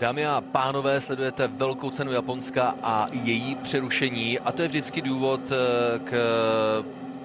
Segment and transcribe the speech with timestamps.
[0.00, 5.40] Dámy a pánové, sledujete velkou cenu Japonska a její přerušení a to je vždycky důvod
[5.52, 6.14] eh, k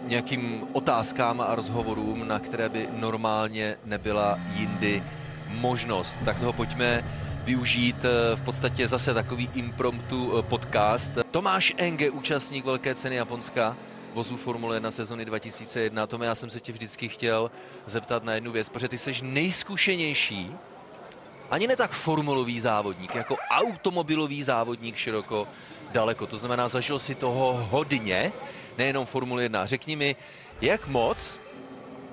[0.07, 5.03] nějakým otázkám a rozhovorům, na které by normálně nebyla jindy
[5.49, 6.17] možnost.
[6.25, 7.03] Tak toho pojďme
[7.43, 11.11] využít eh, v podstatě zase takový impromptu eh, podcast.
[11.31, 13.77] Tomáš Enge, účastník Velké ceny Japonska,
[14.13, 16.07] vozů Formule 1 sezony 2001.
[16.07, 17.51] Tome, já jsem se tě vždycky chtěl
[17.85, 20.51] zeptat na jednu věc, protože ty jsi nejzkušenější
[21.51, 25.47] ani ne tak formulový závodník, jako automobilový závodník široko
[25.91, 26.27] daleko.
[26.27, 28.31] To znamená, zažil si toho hodně,
[28.77, 29.65] nejenom Formule 1.
[29.65, 30.15] Řekni mi,
[30.61, 31.39] jak moc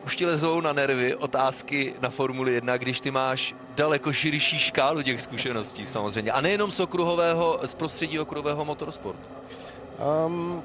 [0.05, 5.03] už ti lezou na nervy otázky na Formuli 1, když ty máš daleko širší škálu
[5.03, 6.33] těch zkušeností samozřejmě.
[6.33, 9.27] A nejenom z okruhového, z prostředí okruhového motorsportu.
[10.27, 10.63] Um,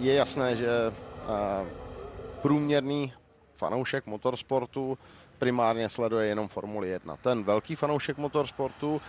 [0.00, 1.66] je jasné, že uh,
[2.42, 3.12] průměrný
[3.54, 4.98] fanoušek motorsportu
[5.38, 7.16] primárně sleduje jenom Formuli 1.
[7.16, 9.00] Ten velký fanoušek motorsportu uh,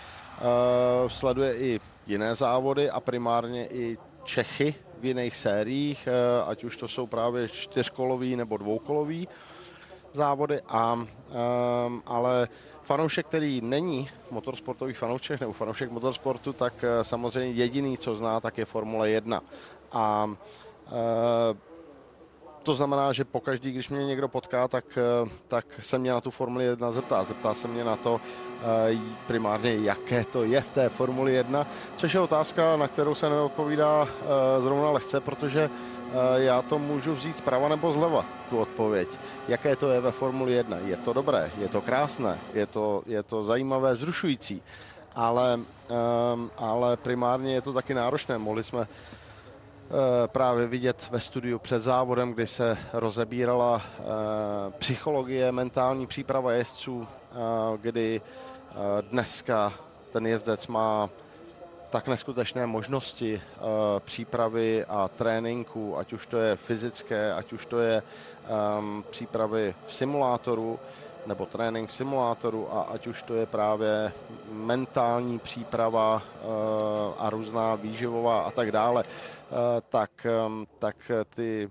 [1.07, 6.87] sleduje i jiné závody a primárně i Čechy v jiných sériích, uh, ať už to
[6.87, 9.27] jsou právě čtyřkolový nebo dvoukolový
[10.13, 11.07] závody, a, um,
[12.05, 12.47] ale
[12.83, 18.57] fanoušek, který není motorsportový fanoušek nebo fanoušek motorsportu, tak uh, samozřejmě jediný, co zná, tak
[18.57, 19.41] je Formule 1.
[19.91, 21.57] A uh,
[22.63, 26.31] to znamená, že pokaždý, když mě někdo potká, tak, eh, tak se mě na tu
[26.31, 27.23] Formuli 1 zeptá.
[27.23, 28.21] Zeptá se mě na to
[28.91, 33.29] eh, primárně, jaké to je v té Formuli 1, což je otázka, na kterou se
[33.29, 35.69] neodpovídá eh, zrovna lehce, protože
[36.35, 39.09] já to můžu vzít zprava nebo zleva, tu odpověď.
[39.47, 40.77] Jaké to je ve Formuli 1?
[40.77, 44.61] Je to dobré, je to krásné, je to, je to zajímavé, zrušující,
[45.15, 45.59] ale,
[46.57, 48.37] ale primárně je to taky náročné.
[48.37, 48.87] Mohli jsme
[50.27, 54.03] právě vidět ve studiu před závodem, kdy se rozebírala eh,
[54.77, 57.35] psychologie, mentální příprava jezdců, eh,
[57.77, 58.21] kdy
[59.11, 59.73] dneska
[60.11, 61.09] ten jezdec má
[61.89, 63.41] tak neskutečné možnosti
[63.99, 69.93] přípravy a tréninku, ať už to je fyzické, ať už to je ehm, přípravy v
[69.93, 70.79] simulátoru,
[71.25, 74.11] nebo trénink simulátoru a ať už to je právě
[74.51, 76.21] mentální příprava
[77.17, 79.03] a různá výživová a tak dále.
[79.51, 80.27] Eh, tak,
[80.79, 81.69] tak ty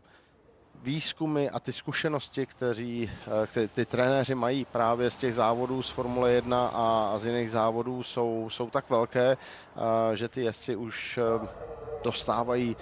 [0.83, 3.11] výzkumy a ty zkušenosti, kteří,
[3.55, 8.03] ty, ty trenéři mají právě z těch závodů z Formule 1 a, z jiných závodů,
[8.03, 11.19] jsou, jsou tak velké, eh, že ty jezdci už
[12.05, 12.77] dostávají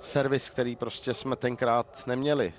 [0.00, 2.52] servis, který prostě jsme tenkrát neměli.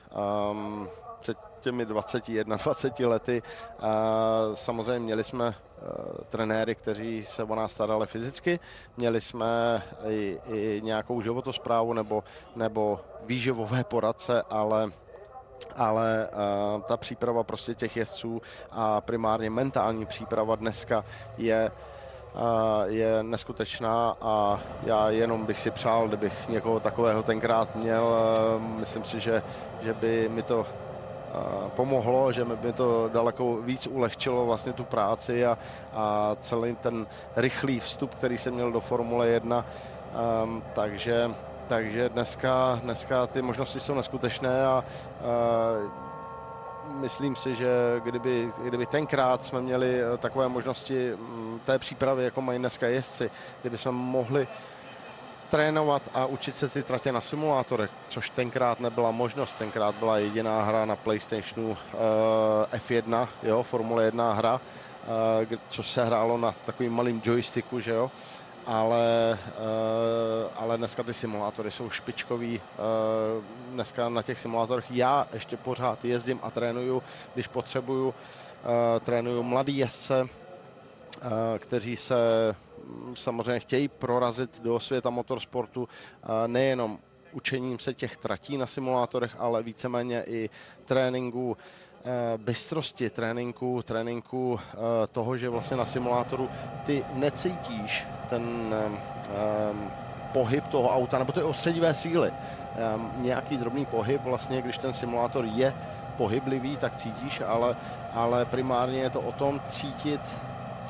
[1.62, 3.42] Těmi 21, 20 lety.
[4.54, 5.54] Samozřejmě měli jsme e,
[6.30, 8.60] trenéry, kteří se o nás starali fyzicky.
[8.98, 12.24] Měli jsme i, i nějakou životosprávu nebo,
[12.56, 14.92] nebo výživové poradce, ale
[15.76, 18.42] ale uh, ta příprava prostě těch jezdců
[18.72, 21.06] a primárně mentální příprava dneska
[21.38, 21.72] je
[22.34, 22.42] uh,
[22.86, 28.16] je neskutečná a já jenom bych si přál, kdybych někoho takového tenkrát měl.
[28.56, 29.44] Uh, myslím si, že,
[29.82, 30.68] že by mi to
[31.76, 35.58] pomohlo, že mi to daleko víc ulehčilo vlastně tu práci a,
[35.94, 39.58] a celý ten rychlý vstup, který jsem měl do Formule 1.
[39.58, 39.66] Um,
[40.44, 41.32] ehm, takže,
[41.68, 45.92] takže dneska, dneska ty možnosti jsou neskutečné a uh,
[47.00, 52.60] myslím si, že kdyby, kdyby tenkrát jsme měli takové možnosti mm, té přípravy, jako mají
[52.60, 53.32] dneska jezdci,
[53.62, 54.48] kdyby jsme mohli
[55.52, 59.56] trénovat a učit se ty tratě na simulátorech, což tenkrát nebyla možnost.
[59.60, 61.78] Tenkrát byla jediná hra na PlayStationu
[62.74, 64.60] eh, F1, jo, Formule 1 hra,
[65.52, 68.12] uh, což se hrálo na takovým malým joysticku, že jo.
[68.66, 72.62] Ale, uh, ale dneska ty simulátory jsou špičkový.
[73.72, 77.04] Dneska na těch simulátorech já ještě pořád jezdím a trénuju,
[77.34, 78.14] když potřebuju.
[79.00, 80.28] Trénuju mladý jezdce,
[81.60, 82.16] kteří se
[83.14, 85.88] samozřejmě chtějí prorazit do světa motorsportu
[86.48, 87.00] nejenom
[87.32, 90.50] učením se těch tratí na simulátorech, ale víceméně i
[90.86, 91.58] tréninku
[92.06, 94.60] e, bystrosti, tréninku, tréninku
[95.12, 96.50] toho, že vlastně na simulátoru
[96.86, 98.76] ty necítíš ten
[100.34, 102.32] pohyb toho auta, nebo ty ostředivé síly.
[103.18, 105.74] Nějaký drobný pohyb, vlastně, když ten simulátor je
[106.18, 107.76] pohyblivý, tak cítíš, ale,
[108.14, 110.22] ale primárně je to o tom cítit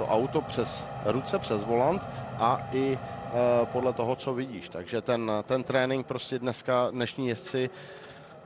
[0.01, 2.07] to auto přes ruce, přes volant
[2.39, 4.69] a i e, podle toho, co vidíš.
[4.69, 7.69] Takže ten, ten trénink prostě dneska dnešní jezdci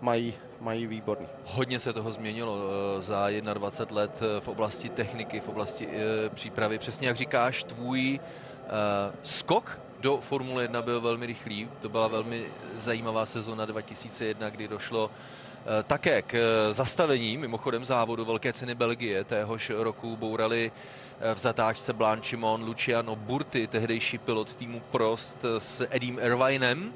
[0.02, 1.28] mají, mají výborný.
[1.46, 5.88] Hodně se toho změnilo e, za 21 let e, v oblasti techniky, v oblasti
[6.34, 6.78] přípravy.
[6.78, 8.20] Přesně jak říkáš, tvůj
[9.24, 11.70] skok do Formule 1 byl velmi rychlý.
[11.82, 12.46] To byla velmi
[12.78, 15.12] zajímavá sezona 2001, kdy došlo
[15.88, 16.38] Také k
[16.72, 20.72] zastavení, mimochodem závodu Velké ceny Belgie téhož roku bourali
[21.34, 26.94] v zatáčce Blanchimon Luciano Burti, tehdejší pilot týmu Prost s Edim Irvinem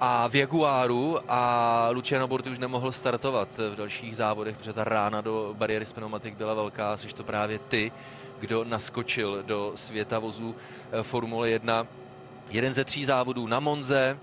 [0.00, 5.20] a v Jaguaru a Luciano Burti už nemohl startovat v dalších závodech, protože ta rána
[5.20, 7.92] do bariéry s pneumatik byla velká, jsi to právě ty,
[8.40, 10.56] kdo naskočil do světa vozů
[11.02, 11.86] Formule 1.
[12.50, 14.18] Jeden ze tří závodů na Monze,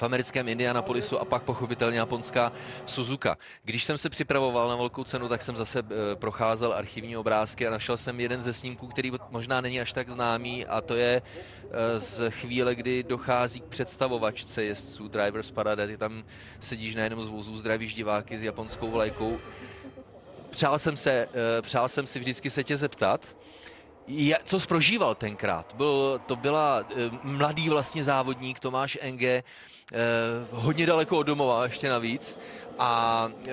[0.00, 2.52] v americkém Indianapolisu a pak pochopitelně japonská
[2.86, 3.38] Suzuka.
[3.64, 7.70] Když jsem se připravoval na velkou cenu, tak jsem zase eh, procházel archivní obrázky a
[7.70, 12.00] našel jsem jeden ze snímků, který možná není až tak známý a to je eh,
[12.00, 15.86] z chvíle, kdy dochází k představovačce jezdců Drivers Parade.
[15.86, 16.24] Ty tam
[16.60, 19.38] sedíš na jednom z vozů, zdravíš diváky s japonskou vlajkou.
[20.50, 23.36] Přál jsem, se, eh, přál jsem si vždycky se tě zeptat,
[24.44, 25.74] co jsi prožíval tenkrát?
[25.76, 26.84] Byl, to byla
[27.22, 29.42] mladý vlastně závodník Tomáš Enge,
[29.92, 32.38] Eh, hodně daleko od domova ještě navíc
[32.78, 33.50] a eh,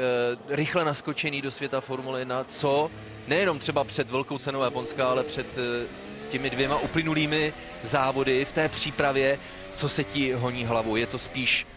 [0.50, 2.92] rychle naskočený do světa Formule 1, co
[3.28, 5.88] nejenom třeba před velkou cenou Japonska, ale před eh,
[6.30, 7.54] těmi dvěma uplynulými
[7.84, 9.40] závody v té přípravě,
[9.74, 10.96] co se ti honí hlavou?
[10.96, 11.68] Je to spíš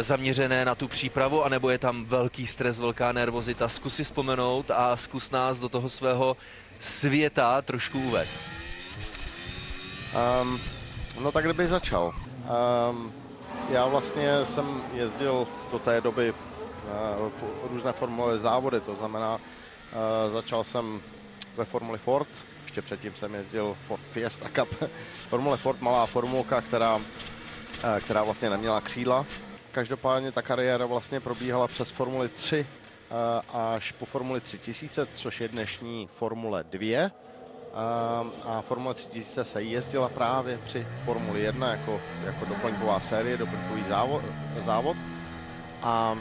[0.00, 3.68] zaměřené na tu přípravu, anebo je tam velký stres, velká nervozita?
[3.68, 6.36] Zkus si vzpomenout a zkus nás do toho svého
[6.80, 8.40] světa trošku uvést.
[10.42, 10.60] Um,
[11.20, 12.14] no tak kdyby začal.
[12.90, 13.12] Um,
[13.70, 17.32] já vlastně jsem jezdil do té doby uh,
[17.70, 21.00] různé formule závody, to znamená, uh, začal jsem
[21.56, 22.28] ve Formuli Ford,
[22.64, 24.90] ještě předtím jsem jezdil Ford Fiesta Cup.
[25.28, 27.02] Formule Ford, malá formulka, která, uh,
[28.00, 29.26] která vlastně neměla křídla.
[29.72, 32.66] Každopádně ta kariéra vlastně probíhala přes Formuli 3
[33.52, 37.10] až po Formuli 3000, což je dnešní Formule 2
[37.74, 43.84] a, a Formule 3000 se jezdila právě při Formuli 1 jako, jako doplňková série, doplňkový
[43.88, 44.22] závod,
[44.64, 44.96] závod.
[45.82, 46.16] a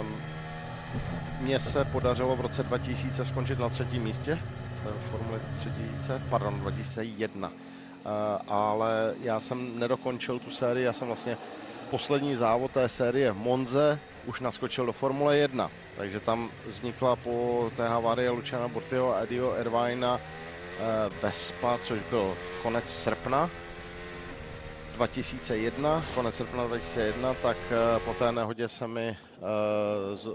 [0.00, 0.16] um,
[1.40, 4.38] mně se podařilo v roce 2000 skončit na třetím místě
[4.84, 7.48] v Formule 3000, pardon, 2001.
[7.48, 7.54] Uh,
[8.48, 11.36] ale já jsem nedokončil tu sérii, já jsem vlastně
[11.90, 15.70] poslední závod té série Monze už naskočil do Formule 1.
[15.96, 20.82] Takže tam vznikla po té havárii Luciana Bortio a Edio Irvina eh,
[21.22, 23.50] Vespa, což byl konec srpna
[24.94, 29.16] 2001, konec srpna 2001, tak eh, po té nehodě se mi...
[29.40, 30.28] Uh, z...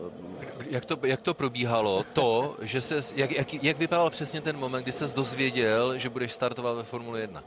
[0.69, 2.03] jak, to, jak to probíhalo?
[2.13, 6.31] To, že se, jak, jak, jak vypadal přesně ten moment, kdy se dozvěděl, že budeš
[6.31, 7.43] startovat ve Formule 1?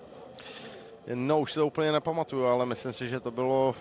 [1.14, 3.74] No, už si to úplně nepamatuju, ale myslím si, že to bylo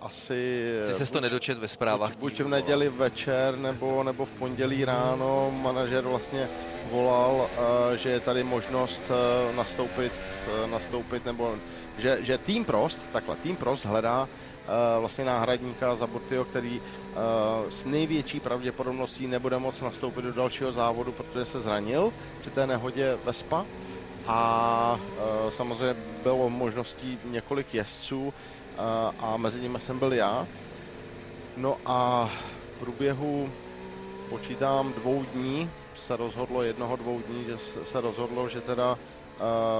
[0.00, 0.78] asi...
[0.80, 2.10] Jsi se to nedočet ve zprávách?
[2.10, 6.48] Buď, buď v neděli večer, nebo, nebo v pondělí ráno manažer vlastně
[6.90, 10.12] volal, uh, že je tady možnost uh, nastoupit,
[10.70, 11.56] nastoupit, nebo
[11.98, 14.28] že, že tým Prost, takhle, tým Prost hledá
[15.00, 16.80] vlastně náhradníka za Bortio, který
[17.70, 23.18] s největší pravděpodobností nebude moct nastoupit do dalšího závodu, protože se zranil při té nehodě
[23.24, 23.64] Vespa.
[24.26, 25.00] A
[25.56, 28.34] samozřejmě bylo možností několik jezdců,
[29.20, 30.46] a mezi nimi jsem byl já.
[31.56, 32.30] No a
[32.76, 33.50] v průběhu
[34.28, 35.70] počítám dvou dní
[36.06, 38.98] se rozhodlo, jednoho dvou dní, že se rozhodlo, že teda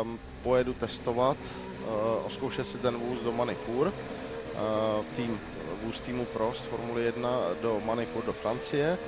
[0.03, 5.41] um, pojedu testovat, uh, oskoušet si ten vůz do Manikur, uh, tým,
[5.83, 7.31] vůz týmu Prost Formule 1
[7.63, 8.99] do Manikur do Francie,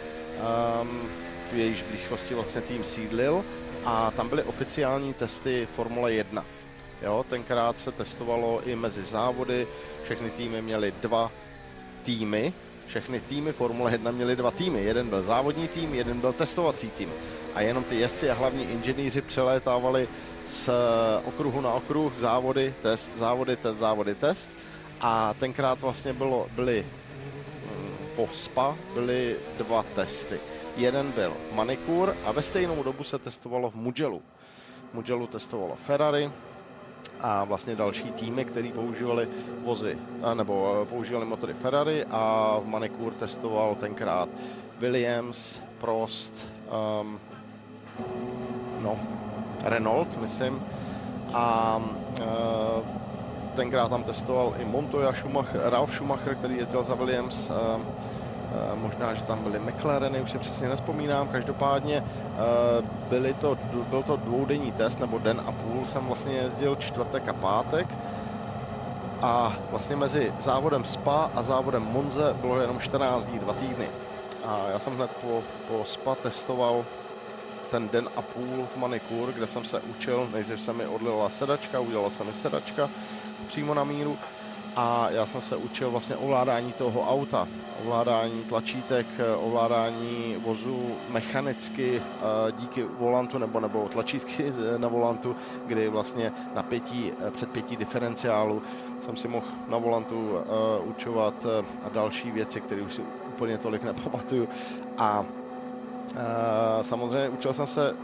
[0.82, 1.08] um,
[1.52, 3.44] v jejíž blízkosti vlastně tým sídlil
[3.84, 6.44] a tam byly oficiální testy Formule 1.
[7.02, 9.66] Jo, tenkrát se testovalo i mezi závody,
[10.10, 11.30] všechny týmy měly dva
[12.02, 12.52] týmy,
[12.86, 14.82] všechny týmy Formule 1 měly dva týmy.
[14.82, 17.08] Jeden byl závodní tým, jeden byl testovací tým.
[17.54, 20.08] A jenom ty jezdci a hlavní inženýři přelétávali
[20.46, 20.70] z
[21.24, 24.50] okruhu na okruh, závody, test, závody, test, závody, test.
[25.00, 26.86] A tenkrát vlastně bylo, byly
[27.64, 30.40] mm, po SPA byly dva testy.
[30.76, 34.22] Jeden byl manikur a ve stejnou dobu se testovalo v Mugellu.
[34.92, 36.30] Mugellu testovalo Ferrari,
[37.22, 39.28] a vlastně další týmy, které používali
[39.64, 39.98] vozy,
[40.34, 44.28] nebo používali motory Ferrari a v Manikur testoval tenkrát
[44.78, 46.32] Williams, Prost,
[47.00, 47.18] um,
[48.80, 48.98] no,
[49.64, 50.62] Renault, myslím,
[51.32, 52.84] a uh,
[53.56, 58.29] tenkrát tam testoval i Montoya Schumacher, Ralf Schumacher, který jezdil za Williams, uh, Eh,
[58.74, 63.58] možná, že tam byly McLareny, už si přesně nespomínám, každopádně eh, byly to,
[63.90, 67.88] byl to dvoudenní test, nebo den a půl jsem vlastně jezdil čtvrtek a pátek.
[69.22, 73.88] A vlastně mezi závodem SPA a závodem Monze bylo jenom 14 dní, dva týdny.
[74.46, 76.84] A já jsem hned po, po SPA testoval
[77.70, 81.80] ten den a půl v Manikur, kde jsem se učil, nejdřív se mi odlila sedačka,
[81.80, 82.90] udělala se mi sedačka
[83.48, 84.18] přímo na míru
[84.76, 87.48] a já jsem se učil vlastně ovládání toho auta,
[87.82, 89.06] ovládání tlačítek,
[89.40, 92.02] ovládání vozu mechanicky
[92.58, 95.36] díky volantu nebo, nebo tlačítky na volantu,
[95.66, 98.62] kdy vlastně na pětí, před pětí diferenciálu
[99.00, 100.38] jsem si mohl na volantu
[100.84, 101.46] učovat
[101.84, 104.48] a další věci, které už si úplně tolik nepamatuju.
[104.98, 105.24] A
[106.82, 107.96] samozřejmě učil jsem se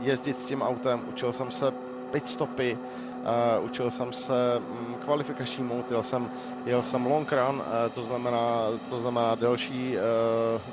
[0.00, 1.72] jezdit s tím autem, učil jsem se
[2.10, 2.78] pit stopy,
[3.22, 6.30] Uh, učil jsem se um, kvalifikační mout, jel jsem,
[6.64, 7.62] jel jsem long run, uh,
[7.94, 10.02] to znamená, to znamená delší, uh,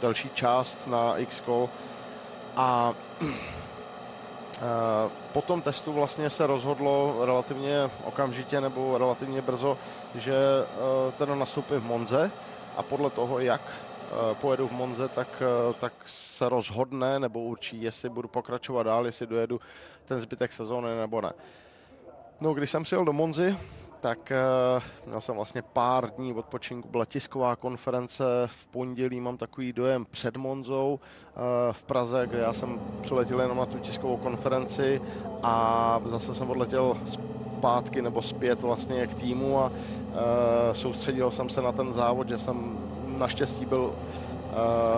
[0.01, 1.43] delší část na x
[2.55, 3.29] a uh,
[5.33, 9.77] po tom testu vlastně se rozhodlo relativně okamžitě nebo relativně brzo,
[10.15, 10.35] že
[11.17, 12.31] teda nastoupím v Monze
[12.77, 13.61] a podle toho, jak
[14.41, 15.43] pojedu v Monze, tak,
[15.79, 19.61] tak se rozhodne nebo určí, jestli budu pokračovat dál, jestli dojedu
[20.05, 21.31] ten zbytek sezóny nebo ne.
[22.41, 23.57] No, když jsem přijel do Monzy,
[24.01, 24.31] tak
[24.77, 30.05] uh, měl jsem vlastně pár dní odpočinku, byla tisková konference v pondělí, mám takový dojem
[30.05, 31.41] před Monzou uh,
[31.71, 35.01] v Praze, kde já jsem přiletěl jenom na tu tiskovou konferenci
[35.43, 36.97] a zase jsem odletěl
[37.57, 39.75] zpátky nebo zpět vlastně k týmu a uh,
[40.73, 42.77] soustředil jsem se na ten závod, že jsem
[43.17, 43.95] naštěstí byl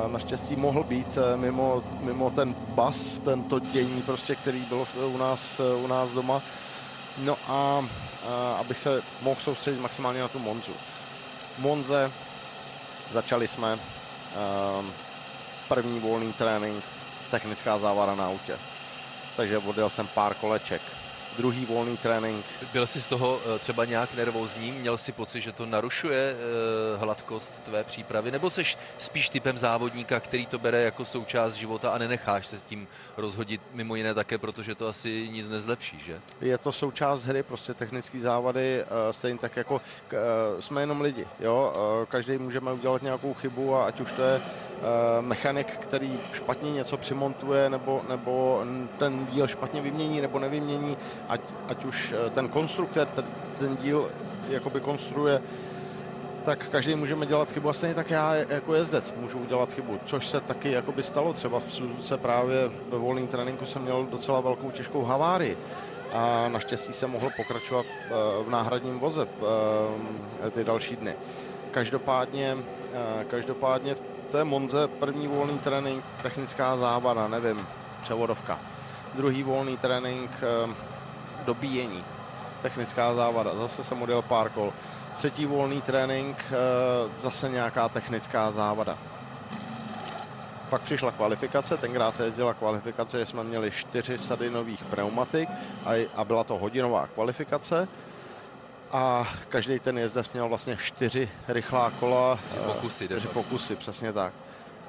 [0.07, 5.87] naštěstí mohl být mimo, mimo ten bas, tento dění, prostě, který byl u nás, u
[5.87, 6.41] nás doma
[7.17, 7.85] No a,
[8.27, 10.73] a abych se mohl soustředit maximálně na tu Monzu.
[11.57, 12.11] Monze
[13.11, 14.93] začali jsme um,
[15.67, 16.83] první volný trénink,
[17.31, 18.57] technická závada na autě.
[19.37, 20.81] Takže odjel jsem pár koleček
[21.37, 22.45] druhý volný trénink.
[22.73, 24.71] Byl jsi z toho eh, třeba nějak nervózní?
[24.71, 28.31] Měl jsi pocit, že to narušuje eh, hladkost tvé přípravy?
[28.31, 28.63] Nebo jsi
[28.97, 33.61] spíš typem závodníka, který to bere jako součást života a nenecháš se s tím rozhodit
[33.73, 36.19] mimo jiné také, protože to asi nic nezlepší, že?
[36.41, 39.81] Je to součást hry, prostě technické závady, eh, stejně tak jako
[40.59, 41.73] jsme jenom lidi, jo?
[42.09, 44.41] Každý můžeme udělat nějakou chybu a ať už to je
[45.21, 48.63] mechanik, který špatně něco přimontuje, nebo, nebo
[48.97, 50.97] ten díl špatně vymění nebo nevymění,
[51.29, 53.25] ať, ať už eh, ten konstruktor ten,
[53.59, 54.09] ten díl
[54.49, 55.41] jakoby konstruuje,
[56.45, 60.27] tak každý můžeme dělat chybu a stejně tak já jako jezdec můžu udělat chybu, což
[60.27, 61.33] se taky jakoby stalo.
[61.33, 65.57] Třeba v Suzuce právě ve volném tréninku jsem měl docela velkou těžkou havárii
[66.13, 68.09] a naštěstí jsem mohl pokračovat eh,
[68.45, 69.27] v náhradním voze
[70.47, 71.13] eh, ty další dny.
[71.71, 72.57] Každopádně,
[73.29, 74.01] každopádně v
[74.31, 77.67] té Monze první volný trénink, technická závada, nevím,
[78.01, 78.59] převodovka.
[79.15, 80.31] Druhý volný trénink,
[81.45, 82.03] dobíjení.
[82.61, 84.73] Technická závada, zase jsem odjel pár kol.
[85.17, 86.53] Třetí volný trénink, eh,
[87.17, 88.97] zase nějaká technická závada.
[90.69, 95.49] Pak přišla kvalifikace, tenkrát se jezdila kvalifikace, že jsme měli čtyři sady nových pneumatik
[95.85, 97.87] a, a byla to hodinová kvalifikace.
[98.91, 102.39] A každý ten jezdec měl vlastně čtyři rychlá kola.
[102.49, 103.05] Tři pokusy.
[103.05, 104.33] Čtyři pokusy, přesně tak.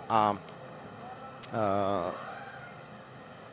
[0.08, 0.36] A, a
[1.52, 2.31] eh,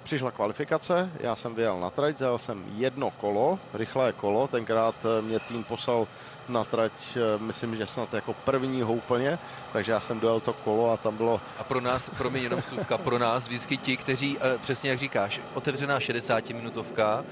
[0.10, 5.22] Přišla kvalifikace, já jsem vyjel na trať, zjel jsem jedno kolo, rychlé kolo, tenkrát eh,
[5.22, 6.08] mě tým poslal
[6.48, 9.39] na trať, eh, myslím, že snad jako prvního úplně,
[9.74, 11.42] takže já jsem dojel to kolo a tam bylo...
[11.60, 15.00] A pro nás, pro mě jenom slůvka, pro nás vždycky ti, kteří, eh, přesně jak
[15.00, 17.24] říkáš, otevřená 60-minutovka,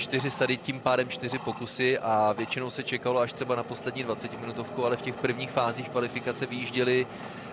[0.00, 4.40] čtyři sady, tím pádem čtyři pokusy a většinou se čekalo až třeba na poslední 20
[4.40, 7.06] minutovku, ale v těch prvních fázích kvalifikace vyjížděli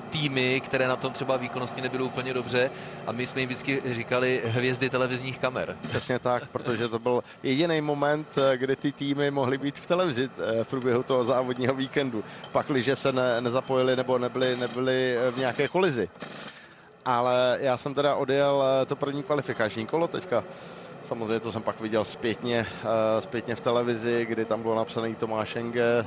[0.10, 2.72] týmy, které na tom třeba výkonnostně nebyly úplně dobře
[3.08, 5.78] a my jsme jim vždycky říkali hvězdy televizních kamer.
[5.90, 10.30] Přesně tak, protože to byl jediný moment, eh, kdy ty týmy mohly být v televizi
[10.60, 15.68] eh, v průběhu toho závodního víkendu, pakliže se ne, nezapojili nebo nebyli, nebyli v nějaké
[15.68, 16.10] kolizi.
[17.06, 20.44] Ale já jsem teda odjel eh, to první kvalifikační kolo teďka
[21.08, 22.66] Samozřejmě to jsem pak viděl zpětně,
[23.20, 26.06] zpětně v televizi, kdy tam bylo napsaný Tomáš Enge,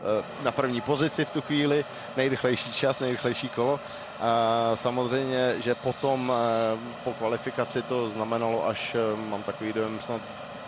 [0.00, 1.84] Eh, na první pozici v tu chvíli,
[2.16, 3.80] nejrychlejší čas, nejrychlejší kolo.
[4.20, 10.20] A samozřejmě, že potom eh, po kvalifikaci to znamenalo až, eh, mám takový dojem, snad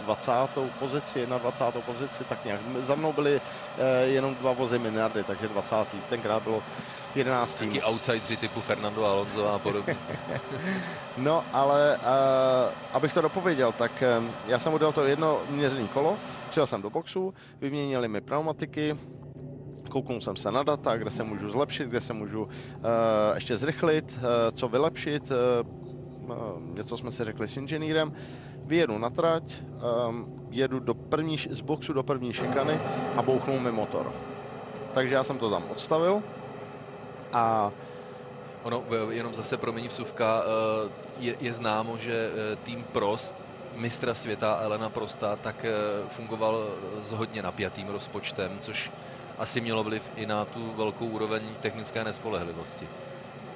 [0.05, 0.71] 20.
[0.79, 1.81] pozici, na 20.
[1.81, 2.61] pozici, tak nějak.
[2.81, 3.41] Za mnou byly
[4.05, 5.77] jenom dva vozy Minardy, takže 20.
[6.09, 6.63] Tenkrát bylo
[7.15, 7.59] 11.
[7.59, 9.97] Taky outsideri typu Fernando Alonso a podobně.
[11.17, 16.17] no, ale uh, abych to dopověděl, tak um, já jsem udělal to jedno měřené kolo,
[16.51, 18.97] přijel jsem do boxu, vyměnili mi pneumatiky,
[19.91, 22.51] kouknul jsem se na data, kde se můžu zlepšit, kde se můžu uh,
[23.35, 25.31] ještě zrychlit, uh, co vylepšit.
[25.31, 25.83] Uh,
[26.75, 28.13] něco jsme si řekli s inženýrem.
[28.65, 29.63] Vyjedu na trať,
[30.09, 32.81] um, jedu do první, z boxu do první šikany
[33.17, 34.13] a bouchnu mi motor.
[34.93, 36.23] Takže já jsem to tam odstavil
[37.33, 37.73] a
[38.63, 40.43] Ono, jenom zase promění vsuvka,
[41.19, 42.31] je, je známo, že
[42.63, 43.35] tým Prost
[43.77, 45.67] mistra světa Elena Prosta tak
[46.09, 46.67] fungoval
[47.03, 48.91] s hodně napjatým rozpočtem, což
[49.39, 52.89] asi mělo vliv i na tu velkou úroveň technické nespolehlivosti.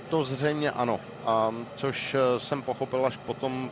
[0.08, 3.70] To zřejmě ano, a což eh, jsem pochopil až potom,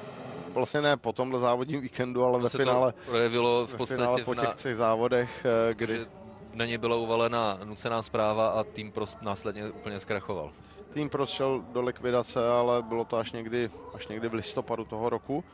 [0.48, 4.34] vlastně ne po tomhle závodním víkendu, ale ve finále, to projevilo v podstatě finále po
[4.34, 6.06] těch třech závodech, eh, kdy...
[6.54, 10.50] Na ně byla uvalena nucená zpráva a tým prost následně úplně zkrachoval.
[10.92, 15.44] Tým prošel do likvidace, ale bylo to až někdy, až někdy v listopadu toho roku.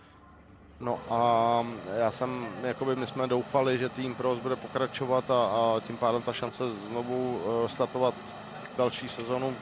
[0.80, 1.66] No a
[1.98, 6.22] já jsem, jakoby my jsme doufali, že tým Pros bude pokračovat a, a tím pádem
[6.22, 8.14] ta šance znovu uh, startovat
[8.76, 9.54] další sezonu uh,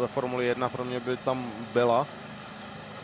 [0.00, 2.06] ve Formuli 1 pro mě by tam byla.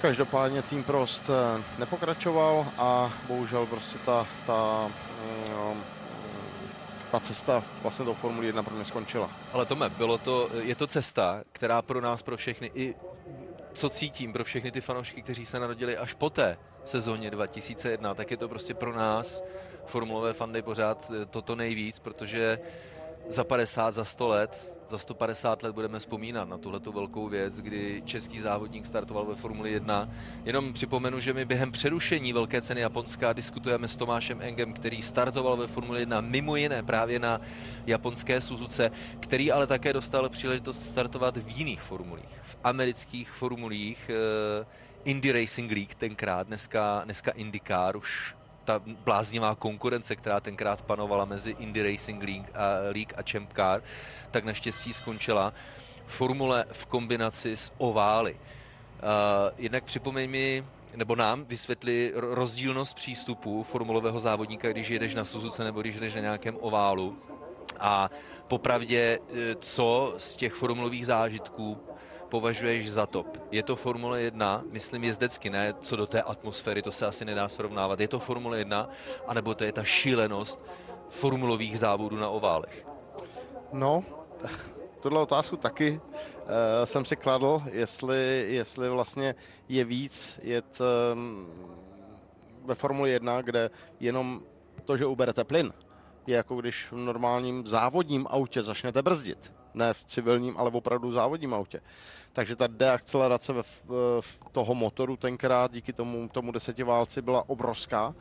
[0.02, 4.88] Každopádně tým Prost uh, nepokračoval a bohužel prostě ta, ta,
[7.11, 9.31] ta cesta vlastně do Formuli 1 pro mě skončila.
[9.53, 12.95] Ale Tome, bylo to, je to cesta, která pro nás, pro všechny, i
[13.73, 18.37] co cítím pro všechny ty fanoušky, kteří se narodili až poté, sezóně 2001, tak je
[18.37, 19.43] to prostě pro nás,
[19.87, 22.59] formulové fandy, pořád eh, toto nejvíc, protože
[23.28, 28.02] za 50, za 100 let, za 150 let budeme vzpomínat na tuhletu velkou věc, kdy
[28.04, 30.09] český závodník startoval ve Formuli 1.
[30.45, 35.56] Jenom připomenu, že my během přerušení Velké ceny Japonska diskutujeme s Tomášem Engem, který startoval
[35.56, 37.40] ve Formuli 1 mimo jiné právě na
[37.87, 38.90] japonské Suzuce,
[39.21, 44.11] který ale také dostal příležitost startovat v jiných formulích, v amerických formulích.
[44.11, 44.66] Eh,
[45.04, 48.35] Indy Racing League tenkrát, dneska, dneska IndyCar, už
[48.66, 52.61] ta bláznivá konkurence, která tenkrát panovala mezi Indy Racing League a,
[52.92, 53.82] League a Champ Car,
[54.30, 55.52] tak naštěstí skončila
[56.06, 58.35] formule v kombinaci s ovály.
[58.35, 58.40] Uh,
[59.58, 60.64] jednak připomeň mi,
[60.96, 66.20] nebo nám vysvětli rozdílnost přístupu formulového závodníka, když jedeš na Suzuce nebo když jedeš na
[66.20, 67.16] nějakém oválu.
[67.80, 68.11] A
[68.49, 71.78] popravdě, e, co z těch formulových zážitků
[72.28, 73.38] považuješ za top?
[73.50, 77.49] Je to Formule 1, myslím jezdecky, ne co do té atmosféry, to se asi nedá
[77.49, 78.00] srovnávat.
[78.00, 78.88] Je to Formule 1,
[79.26, 80.61] anebo to je ta šílenost
[81.09, 82.87] formulových závodů na oválech?
[83.73, 84.04] No,
[85.00, 86.00] tuhle otázku taky uh,
[86.85, 89.35] jsem si kladl, jestli, jestli vlastně
[89.68, 90.78] je víc jet
[91.12, 91.47] um,
[92.64, 94.40] ve Formule 1, kde jenom
[94.85, 95.73] to, že uberete plyn,
[96.26, 101.12] je jako když v normálním závodním autě začnete brzdit ne v civilním, ale v opravdu
[101.12, 101.81] závodním autě.
[102.33, 103.62] Takže ta deakcelerace ve,
[104.21, 108.15] v toho motoru tenkrát díky tomu, tomu desetiválci byla obrovská.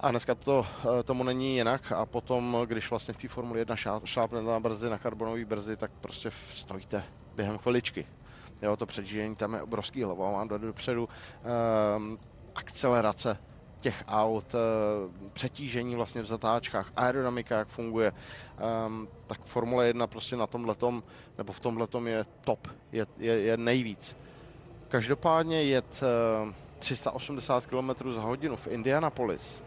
[0.00, 0.66] A dneska to,
[1.00, 4.90] eh, tomu není jinak a potom, když vlastně v té Formuli 1 šlápnete na brzdy,
[4.90, 7.04] na karbonové brzdy, tak prostě stojíte
[7.36, 8.06] během chviličky.
[8.62, 11.08] Jo, to předžíjení tam je obrovský hlavou, vám jde dopředu.
[11.96, 12.18] Um,
[12.54, 13.38] akcelerace
[13.80, 18.12] těch aut, eh, přetížení vlastně v zatáčkách, aerodynamika, jak funguje,
[18.86, 20.76] um, tak Formule 1 prostě na tomhle
[21.38, 24.16] nebo v tomhle je top, je, je, je nejvíc.
[24.88, 26.02] Každopádně jet
[26.46, 29.62] uh, 380 km za hodinu v Indianapolis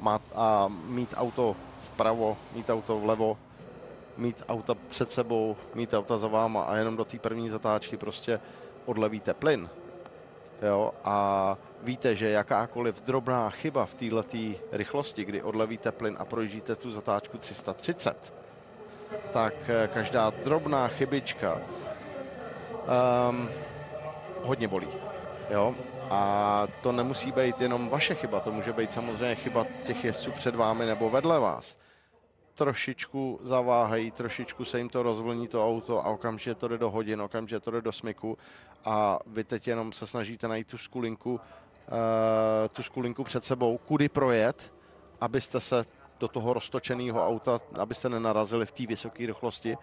[0.00, 3.38] má, a mít auto vpravo, mít auto vlevo,
[4.16, 8.40] mít auta před sebou, mít auta za váma a jenom do té první zatáčky prostě
[8.86, 9.68] odlevíte plyn.
[10.62, 14.22] Jo, a víte, že jakákoliv drobná chyba v této
[14.72, 18.34] rychlosti, kdy odlevíte plyn a projíždíte tu zatáčku 330,
[19.32, 21.60] tak eh, každá drobná chybička
[23.30, 23.48] um,
[24.42, 24.88] hodně bolí.
[25.50, 25.74] Jo?
[26.10, 30.54] A to nemusí být jenom vaše chyba, to může být samozřejmě chyba těch jezdců před
[30.54, 31.76] vámi nebo vedle vás
[32.60, 37.22] trošičku zaváhají, trošičku se jim to rozvlní to auto a okamžitě to jde do hodin,
[37.22, 38.38] okamžitě to jde do smyku
[38.84, 41.40] a vy teď jenom se snažíte najít tu skulinku, uh,
[42.72, 44.72] tu skulinku před sebou, kudy projet,
[45.20, 45.84] abyste se
[46.20, 49.76] do toho roztočeného auta, abyste nenarazili v té vysoké rychlosti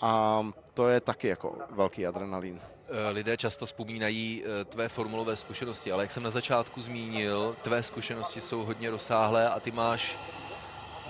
[0.00, 2.60] a to je taky jako velký adrenalin.
[2.60, 7.82] Eh, lidé často vzpomínají eh, tvé formulové zkušenosti, ale jak jsem na začátku zmínil, tvé
[7.82, 10.16] zkušenosti jsou hodně rozsáhlé a ty máš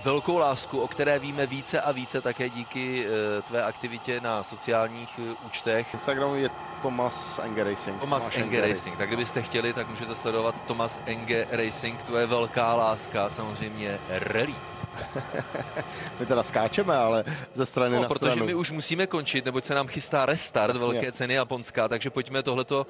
[0.03, 3.11] velkou lásku, o které víme více a více také díky uh,
[3.47, 5.93] tvé aktivitě na sociálních uh, účtech.
[5.93, 6.49] Instagramu je
[6.81, 7.99] Thomas Enge Racing.
[7.99, 8.97] Thomas Enge Racing.
[8.97, 12.03] Tak kdybyste chtěli, tak můžete sledovat Thomas Enge Racing.
[12.03, 14.55] Tvoje velká láska samozřejmě rally.
[16.19, 18.45] my teda skáčeme, ale ze strany no, na protože stranu.
[18.45, 20.87] my už musíme končit, neboť se nám chystá restart Jasně.
[20.87, 22.87] velké ceny Japonska, takže pojďme tohleto,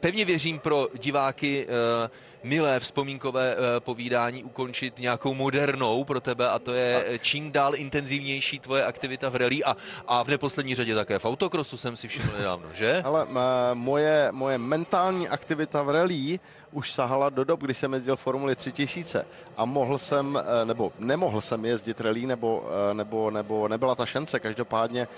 [0.00, 2.10] pevně věřím pro diváky uh,
[2.42, 7.22] milé vzpomínkové uh, povídání ukončit nějakou modernou pro tebe a to je tak.
[7.22, 9.76] čím dál intenzivnější tvoje aktivita v rally a,
[10.08, 13.02] a v neposlední řadě také v autokrosu jsem si všiml nedávno, že?
[13.04, 13.34] Ale uh,
[13.74, 16.40] moje, moje mentální aktivita v rally
[16.72, 21.64] už sahala do dob, kdy jsem jezdil Formuli 3000 a mohl jsem, nebo nemohl jsem
[21.64, 25.08] jezdit rally, nebo, nebo, nebo nebyla ta šance každopádně,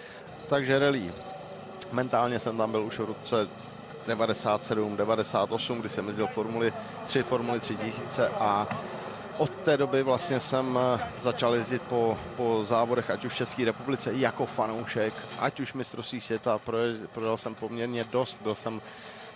[0.49, 1.11] takže rally.
[1.93, 3.49] Mentálně jsem tam byl už v roce
[4.09, 6.73] 97, 98, kdy jsem jezdil Formuli
[7.07, 8.69] 3, Formuli 3000 a
[9.39, 10.79] od té doby vlastně jsem
[11.21, 16.21] začal jezdit po, po závodech, ať už v České republice, jako fanoušek, ať už mistrovství
[16.21, 16.61] světa,
[17.13, 18.81] projel jsem poměrně dost, byl jsem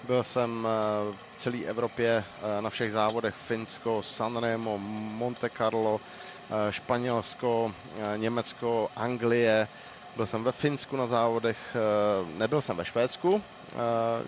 [0.04, 0.68] byl jsem
[1.12, 2.24] v celé Evropě
[2.60, 3.34] na všech závodech.
[3.34, 6.00] Finsko, Sanremo, Monte Carlo,
[6.70, 7.72] Španělsko,
[8.16, 9.68] Německo, Anglie,
[10.16, 13.76] byl jsem ve Finsku na závodech, eh, nebyl jsem ve Švédsku, eh,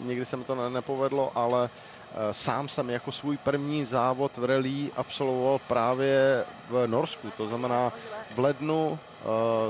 [0.00, 4.90] nikdy se mi to nepovedlo, ale eh, sám jsem jako svůj první závod v rally
[4.96, 7.30] absolvoval právě v Norsku.
[7.36, 7.92] To znamená,
[8.34, 8.98] v lednu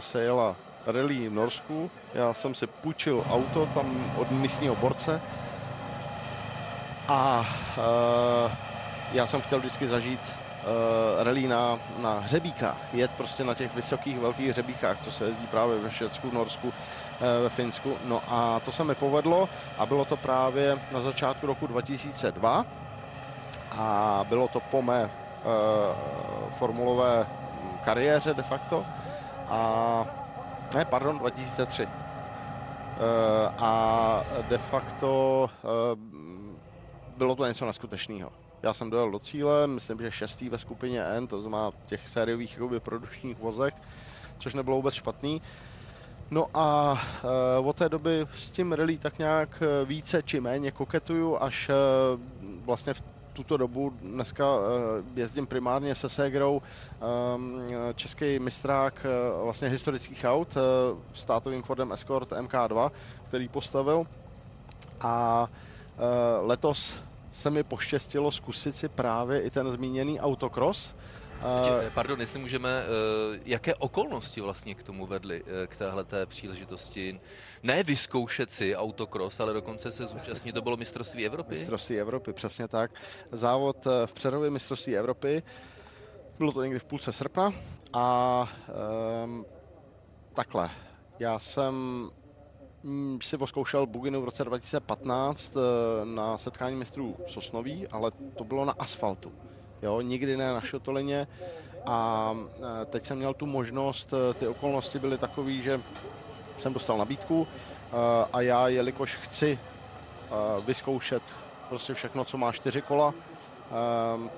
[0.01, 1.91] se jela rally v Norsku.
[2.15, 5.21] Já jsem si půjčil auto tam od místního borce
[7.09, 7.47] a
[9.13, 10.21] já jsem chtěl vždycky zažít
[11.19, 15.79] rally na, na hřebíkách, jet prostě na těch vysokých velkých hřebíkách, co se jezdí právě
[15.79, 16.73] ve Švédsku, Norsku, uh,
[17.43, 17.97] ve Finsku.
[18.05, 19.49] No a to se mi povedlo
[19.79, 22.67] a bylo to právě na začátku roku 2002
[23.71, 25.11] a bylo to po mé uh,
[26.51, 27.27] formulové
[27.85, 28.87] kariéře de facto
[29.49, 30.07] a
[30.75, 31.87] ne, pardon, 2003.
[31.87, 31.91] Uh,
[33.59, 35.51] a de facto
[37.17, 38.44] bylo to něco neskutečného.
[38.65, 42.53] Já jsem dojel do cíle, myslím, že šestý ve skupině N, to znamená těch sériových
[42.53, 43.37] jakoby, produčních
[44.39, 45.43] což nebylo vůbec špatný.
[46.31, 50.71] No a e, od té doby s tím rally tak nějak eh, více či méně
[50.71, 51.75] koketuju, až e,
[52.65, 54.45] vlastně v tuto dobu dneska
[55.15, 56.63] jezdím primárně se Segrou,
[57.95, 59.07] český mistrák
[59.43, 60.55] vlastně historických aut,
[61.15, 62.91] státovým Fordem Escort MK2,
[63.29, 64.07] který postavil.
[65.01, 65.49] A
[66.41, 66.99] letos
[67.35, 70.95] se mi poštěstilo zkusit si právě i ten zmíněný autocross.
[71.87, 77.21] Eh, pardon, jestli můžeme, eh, jaké okolnosti vlastně k tomu vedly, eh, k téhle příležitosti?
[77.63, 81.55] Ne vyzkoušet si autocross, ale dokonce se zúčastnit, to bylo mistrovství Evropy?
[81.55, 82.91] Mistrovství Evropy, přesně tak.
[83.33, 85.43] Závod v Přerově mistrovství Evropy,
[86.39, 87.53] bylo to někdy v půlce srpna
[87.93, 88.49] a
[89.25, 89.47] um,
[90.35, 90.71] takhle,
[91.19, 92.11] já jsem
[93.23, 95.61] si oskoušel Buginu v roce 2015 eh,
[96.05, 99.33] na setkání mistrů Sosnoví, ale to bylo na asfaltu.
[99.83, 101.27] Jo, nikdy ne na šotolině
[101.87, 105.81] a eh, teď jsem měl tu možnost, eh, ty okolnosti byly takové, že
[106.59, 107.47] jsem dostal nabídku
[108.33, 109.59] a já, jelikož chci
[110.67, 111.23] vyzkoušet
[111.69, 113.15] prostě všechno, co má čtyři kola,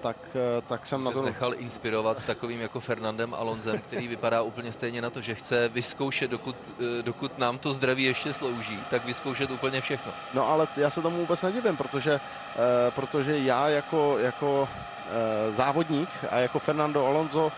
[0.00, 1.22] tak, eh, tak jsem na to...
[1.22, 6.30] nechal inspirovat takovým jako Fernandem Alonzem, který vypadá úplně stejně na to, že chce vyzkoušet,
[6.30, 10.12] dokud, eh, dokud nám to zdraví ještě slouží, tak vyzkoušet úplně všechno.
[10.34, 12.20] No ale já se tomu vůbec nedivím, protože, uh,
[12.90, 14.68] protože já jako, jako
[15.54, 17.52] závodník a jako Fernando Alonso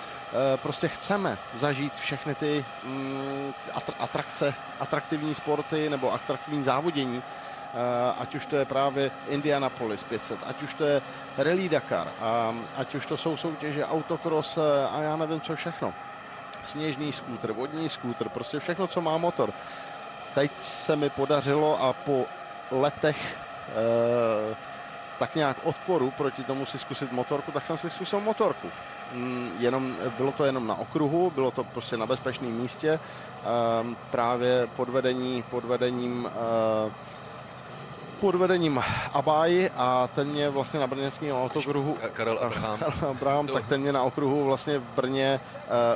[0.57, 3.55] prostě chceme zažít všechny ty um,
[3.99, 7.58] atrakce, atraktivní sporty nebo atraktivní závodění, Eh,
[8.19, 11.03] ať už to je právě Indianapolis 500, ať už to je
[11.39, 12.09] Rally Dakar,
[12.77, 15.95] ať už to jsou soutěže autocross eh, a já nevím co všechno.
[16.65, 19.53] Sněžný skútr, vodní skútr, prostě všechno, co má motor.
[20.35, 22.27] Teď se mi podařilo a po
[22.71, 23.39] letech
[25.19, 28.69] tak nějak odporu proti tomu si zkusit motorku, tak jsem si zkusil motorku.
[29.13, 33.01] Mm, jenom, bylo to jenom na okruhu, bylo to prostě na bezpečném místě,
[34.11, 36.29] právě pod, vedení, pod vedením
[38.21, 43.67] pod vedením Abáji a ten mě vlastně na brněnském autokruhu Karel Abraham, Karel Abraham tak
[43.67, 45.41] ten mě na okruhu vlastně v Brně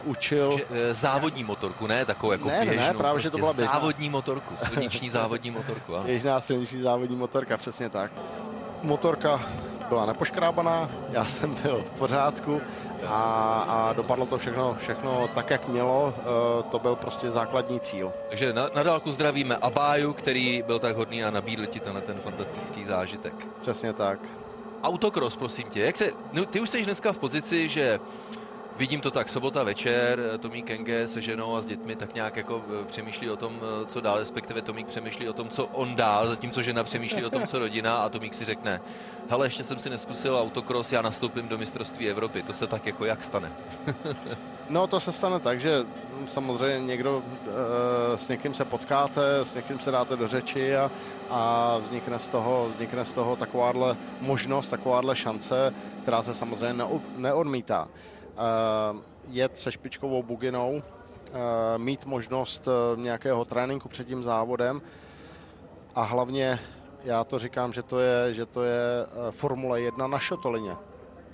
[0.04, 0.58] uh, učil.
[0.58, 2.86] Že, uh, závodní motorku, ne takovou jako ne, běžnou.
[2.86, 3.72] Ne, právě, prostě že to byla běžná.
[3.72, 5.94] Závodní motorku, silniční závodní motorku.
[5.94, 6.04] Ano.
[6.04, 8.10] Běžná silniční závodní motorka, přesně tak.
[8.82, 9.40] Motorka
[9.92, 12.60] byla nepoškrábaná, já jsem byl v pořádku
[13.06, 13.18] a,
[13.68, 16.14] a dopadlo to všechno, všechno tak, jak mělo.
[16.16, 18.12] E, to byl prostě základní cíl.
[18.28, 22.18] Takže na, na dálku zdravíme Abáju, který byl tak hodný a nabídl ti ten, ten
[22.18, 23.34] fantastický zážitek.
[23.60, 24.18] Přesně tak.
[24.82, 25.80] Autokros, prosím tě.
[25.80, 28.00] Jak se, no, ty už jsi dneska v pozici, že
[28.76, 32.62] Vidím to tak, sobota večer, Tomík Kenge se ženou a s dětmi tak nějak jako
[32.82, 36.26] e, přemýšlí o tom, e, co dál, respektive Tomík přemýšlí o tom, co on dá,
[36.26, 38.80] zatímco žena přemýšlí o tom, co rodina a Tomík si řekne,
[39.28, 42.42] hele, ještě jsem si neskusil autokros, já nastoupím do mistrovství Evropy.
[42.42, 43.52] To se tak jako jak stane?
[44.70, 45.86] no to se stane tak, že
[46.26, 47.22] samozřejmě někdo
[48.14, 50.90] e, s někým se potkáte, s někým se dáte do řeči a,
[51.30, 56.84] a vznikne, z toho, vznikne z toho takováhle možnost, takováhle šance, která se samozřejmě
[57.16, 57.88] neodmítá.
[58.36, 64.82] Eh, jet se špičkovou buginou, eh, mít možnost eh, nějakého tréninku před tím závodem
[65.94, 66.58] a hlavně
[67.04, 70.76] já to říkám, že to je, že to je Formule 1 na šotolině.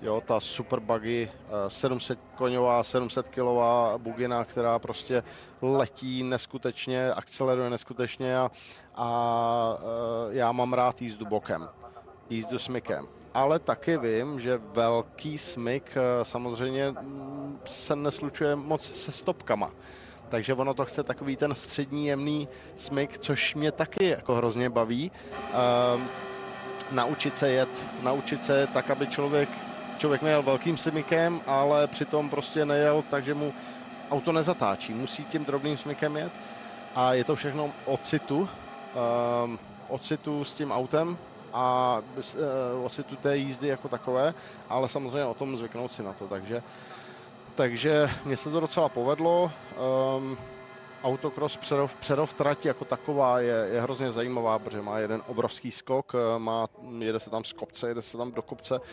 [0.02, 1.30] Jo, ta super buggy,
[1.68, 5.22] 700 koňová, 700 kilová bugina, která prostě
[5.62, 8.50] letí neskutečně, akceleruje neskutečně a,
[8.94, 9.78] a
[10.30, 11.68] já mám rád jízdu bokem,
[12.30, 19.12] jízdu smykem ale taky vím, že velký smyk eh, samozřejmě mm, se neslučuje moc se
[19.12, 19.70] stopkama.
[20.28, 25.10] Takže ono to chce takový ten střední jemný smyk, což mě taky jako hrozně baví.
[25.32, 26.02] Uh,
[26.92, 29.48] naučit se jet, naučit se tak, aby člověk,
[29.98, 33.54] člověk nejel velkým smykem, ale přitom prostě nejel, takže mu
[34.10, 34.94] auto nezatáčí.
[34.94, 36.32] Musí tím drobným smykem jet
[36.94, 39.56] a je to všechno o citu, uh,
[39.88, 41.18] o citu s tím autem,
[41.52, 42.02] a
[42.84, 44.34] o citu té jízdy jako takové,
[44.68, 46.62] ale samozřejmě o tom zvyknout si na to, takže
[47.58, 49.50] takže mně se to docela povedlo.
[50.16, 50.38] Um,
[51.02, 56.12] autocross Přerov, Přerov trať jako taková je, je hrozně zajímavá, protože má jeden obrovský skok,
[56.14, 56.66] eh, má,
[56.98, 58.78] jede se tam z kopce, jede se tam do kopce.
[58.78, 58.84] Uh,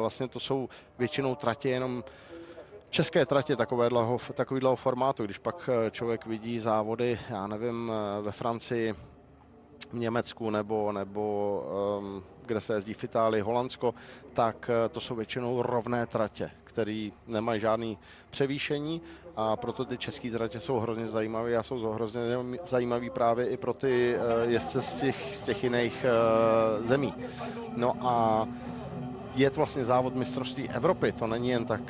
[0.00, 2.04] vlastně to jsou většinou tratě jenom
[2.90, 5.24] české tratě takového, takového formátu.
[5.24, 8.94] Když pak člověk vidí závody, já nevím, ve Francii,
[9.90, 11.62] v Německu nebo, nebo
[11.98, 13.94] um, kde se jezdí v Itálii, Holandsko,
[14.32, 17.98] tak to jsou většinou rovné tratě, který nemají žádný
[18.30, 19.02] převýšení
[19.36, 22.20] a proto ty české tratě jsou hrozně zajímavé a jsou hrozně
[22.66, 27.14] zajímavé právě i pro ty eh, jezdce z těch, z těch jiných eh, zemí.
[27.76, 28.46] No a
[29.34, 31.80] je to vlastně závod mistrovství Evropy, to není jen tak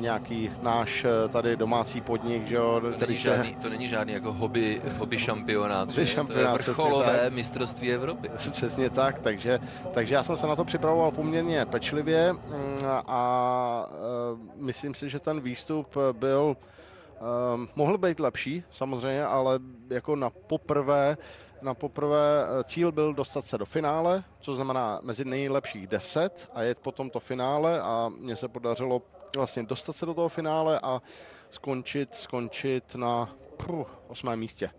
[0.00, 3.36] nějaký náš eh, tady domácí podnik, že jo, to který není se...
[3.36, 8.28] žádný, To není žádný jako hobby, hobby šampionát, hobby šampionát, to je vrcholové mistrovství Evropy.
[8.52, 9.58] Přesně tak, takže,
[9.92, 12.38] takže já jsem se na to připravoval poměrně pečlivě mm,
[12.86, 16.56] a, a eh, myslím si, že ten výstup byl
[17.54, 19.58] Um, mohl být lepší, samozřejmě, ale
[19.90, 21.16] jako na poprvé,
[21.62, 26.78] na poprvé cíl byl dostat se do finále, co znamená mezi nejlepších deset a jet
[26.78, 29.02] potom to finále a mně se podařilo
[29.36, 31.02] vlastně dostat se do toho finále a
[31.50, 33.36] skončit, skončit na
[34.08, 34.70] osmém místě.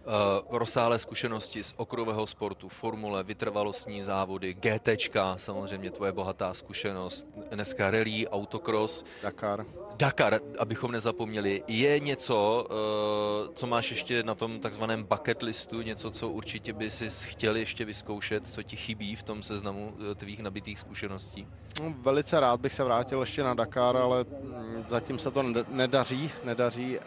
[0.00, 4.88] Uh, rozsáhlé zkušenosti z okruhového sportu, formule, vytrvalostní závody, GT,
[5.36, 9.04] samozřejmě tvoje bohatá zkušenost, dneska rally, autocross.
[9.22, 9.64] Dakar.
[9.96, 16.10] Dakar, abychom nezapomněli, je něco, uh, co máš ještě na tom takzvaném bucket listu, něco,
[16.10, 20.40] co určitě by si chtěl ještě vyzkoušet, co ti chybí v tom seznamu eh, tvých
[20.40, 21.46] nabitých zkušeností?
[21.82, 26.30] No, velice rád bych se vrátil ještě na Dakar, ale mm, zatím se to nedaří.
[26.44, 26.98] nedaří.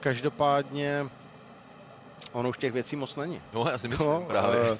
[0.00, 1.06] Každopádně
[2.32, 3.40] Ono už těch věcí moc není.
[3.52, 4.60] No, já si myslím no, právě.
[4.60, 4.78] Uh,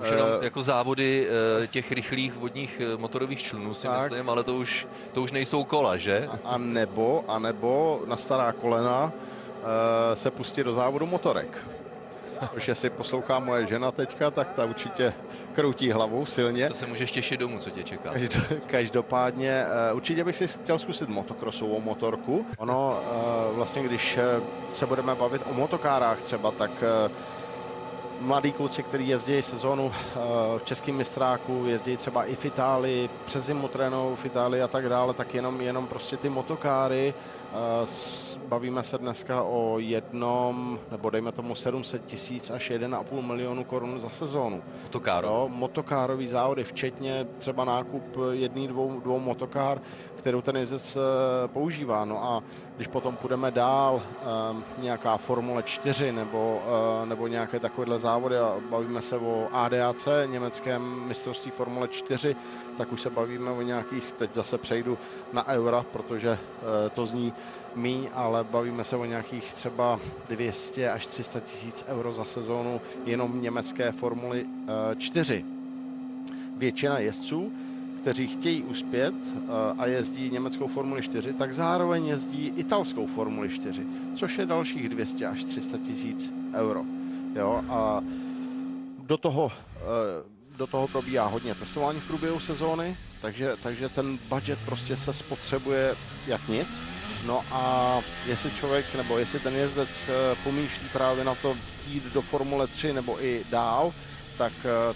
[0.00, 1.28] už jenom uh, jako závody
[1.60, 5.64] uh, těch rychlých vodních motorových člunů si tak, myslím, ale to už, to už nejsou
[5.64, 6.28] kola, že?
[6.32, 9.10] A, a nebo, a nebo na stará kolena uh,
[10.14, 11.58] se pustit do závodu motorek.
[12.56, 15.12] Už jestli poslouchá moje žena teďka, tak ta určitě
[15.54, 16.68] kroutí hlavou silně.
[16.68, 18.12] To se můžeš těšit domů, co tě čeká.
[18.66, 22.46] Každopádně eh, určitě bych si chtěl zkusit motokrosovou motorku.
[22.58, 26.70] Ono eh, vlastně, když eh, se budeme bavit o motokárách třeba, tak
[28.20, 29.92] mladí kluci, kteří jezdí sezónu
[30.58, 34.88] v českém mistráku, jezdí třeba i v Itálii, přes zimu trénou v Itálii a tak
[34.88, 37.14] dále, tak jenom, jenom prostě ty motokáry
[38.48, 44.08] Bavíme se dneska o jednom, nebo dejme tomu 700 tisíc až 1,5 milionu korun za
[44.08, 44.62] sezónu.
[44.82, 45.48] Motokáro.
[45.48, 49.80] motokárový závody, včetně třeba nákup jedný, dvou, dvou motokár,
[50.16, 52.04] kterou ten jezdec eh, používá.
[52.04, 52.42] No a
[52.76, 54.24] když potom půjdeme dál, eh,
[54.78, 56.62] nějaká Formule 4 nebo,
[57.02, 62.36] eh, nebo nějaké takovéhle závody a bavíme se o ADAC, německém mistrovství Formule 4,
[62.78, 64.98] tak už se bavíme o nějakých, teď zase přejdu
[65.32, 66.38] na eura, protože
[66.94, 67.32] to zní
[67.74, 73.42] míň, ale bavíme se o nějakých třeba 200 až 300 tisíc euro za sezónu jenom
[73.42, 74.46] německé Formuly
[74.98, 75.44] 4.
[76.56, 77.52] Většina jezdců
[78.08, 79.40] kteří chtějí uspět eh,
[79.78, 85.26] a jezdí německou Formuli 4, tak zároveň jezdí italskou Formuli 4, což je dalších 200
[85.26, 86.84] až 300 tisíc euro.
[87.34, 88.00] Jo, a
[88.98, 94.58] do toho, eh, do toho probíhá hodně testování v průběhu sezóny, takže, takže ten budget
[94.64, 95.94] prostě se spotřebuje
[96.26, 96.68] jak nic.
[97.26, 97.94] No a
[98.26, 102.92] jestli člověk, nebo jestli ten jezdec eh, pomýšlí právě na to jít do Formule 3
[102.92, 103.92] nebo i dál,
[104.38, 104.52] tak,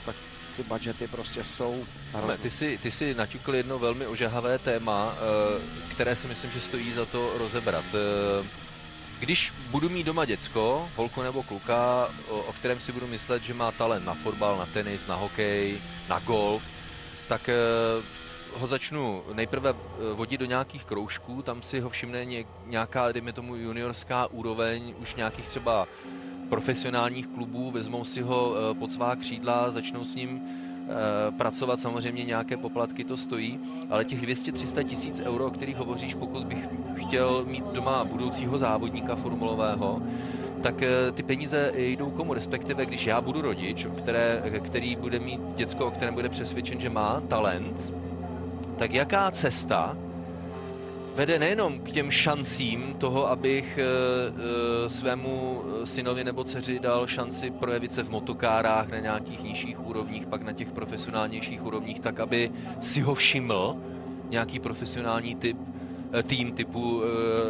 [0.06, 0.16] tak
[0.56, 2.36] ty budgety prostě jsou Hrozný.
[2.42, 5.62] Ty jsi, ty jsi naťukl jedno velmi ožahavé téma, eh,
[5.94, 7.84] které si myslím, že stojí za to rozebrat.
[9.22, 13.72] Když budu mít doma děcko, holku nebo kluka, o kterém si budu myslet, že má
[13.72, 16.62] talent na fotbal, na tenis, na hokej, na golf,
[17.28, 17.54] tak eh,
[18.58, 19.74] ho začnu nejprve
[20.14, 22.26] vodit do nějakých kroužků, tam si ho všimne
[22.66, 25.88] nějaká, dejme tomu, juniorská úroveň, už nějakých třeba
[26.48, 30.40] profesionálních klubů, vezmou si ho pod svá křídla, začnou s ním
[31.36, 36.44] pracovat, samozřejmě nějaké poplatky to stojí, ale těch 200-300 tisíc euro, o kterých hovoříš, pokud
[36.44, 40.02] bych chtěl mít doma budoucího závodníka formulového,
[40.62, 45.40] tak eh, ty peníze jdou komu, respektive když já budu rodič, které, který bude mít
[45.56, 47.94] děcko, o kterém bude přesvědčen, že má talent,
[48.76, 49.96] tak jaká cesta
[51.14, 57.50] vede nejenom k těm šancím toho, abych e, e, svému synovi nebo dceři dal šanci
[57.50, 62.50] projevit se v motokárách na nějakých nižších úrovních, pak na těch profesionálnějších úrovních, tak aby
[62.80, 63.76] si ho všiml
[64.28, 65.56] nějaký profesionální typ,
[66.22, 67.02] tým typu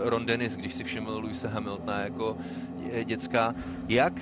[0.05, 2.37] Ron Dennis, když si všiml Luisa Hamiltona jako
[3.05, 3.55] děcka.
[3.89, 4.13] Jak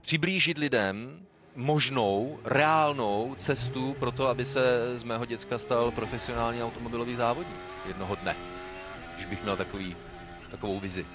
[0.00, 1.20] přiblížit lidem
[1.56, 8.14] možnou, reálnou cestu pro to, aby se z mého děcka stal profesionální automobilový závodník jednoho
[8.14, 8.36] dne,
[9.14, 9.96] když bych měl takový,
[10.50, 11.06] takovou vizi.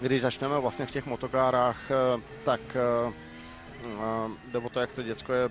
[0.00, 3.12] Když začneme vlastně v těch motokárách, eh, tak eh,
[3.84, 5.50] eh, jde o to, jak to děcko je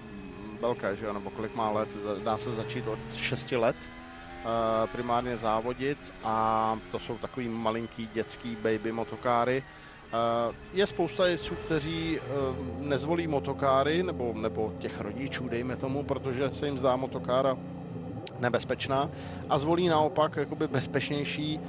[0.62, 1.90] velké, že nebo kolik má let,
[2.24, 3.76] dá se začít od 6 let
[4.92, 9.64] primárně závodit a to jsou takový malinký dětský baby motokáry,
[10.74, 12.20] je spousta jezdců, kteří
[12.78, 17.58] nezvolí motokáry, nebo, nebo těch rodičů, dejme tomu, protože se jim zdá motokára
[18.40, 19.10] nebezpečná
[19.50, 21.60] a zvolí naopak jakoby bezpečnější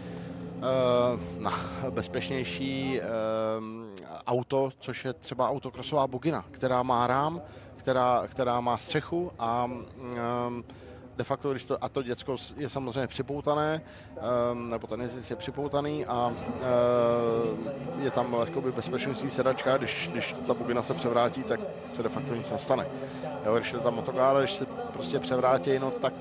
[1.39, 1.53] na
[1.91, 3.01] bezpečnější
[4.27, 7.43] auto, což je třeba autokrosová bugina, která má rám,
[7.77, 9.71] která, která má střechu a
[11.19, 13.83] de facto, když to, a to děcko je samozřejmě připoutané,
[14.53, 20.37] um, nebo ten jezdec je připoutaný a uh, je tam jakoby bezpečnostní sedačka, když, když
[20.47, 21.61] ta bugina se převrátí, tak
[21.93, 22.87] se de facto nic nestane.
[23.47, 26.13] Jo, když je tam motokára, když se prostě převrátí, no tak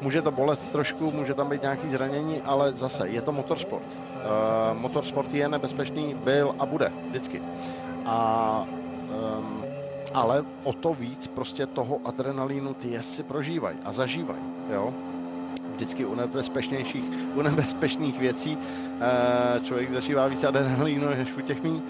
[0.00, 3.86] může to bolet trošku, může tam být nějaký zranění, ale zase je to motorsport.
[3.86, 7.42] Uh, motorsport je nebezpečný, byl a bude vždycky.
[8.06, 8.66] A
[9.38, 9.59] um,
[10.14, 14.94] ale o to víc prostě toho adrenalínu ty jezdci prožívají a zažívají, jo.
[15.74, 21.82] Vždycky u nebezpečnějších, u nebezpečných věcí uh, člověk zažívá víc adrenalínu než u těch mý.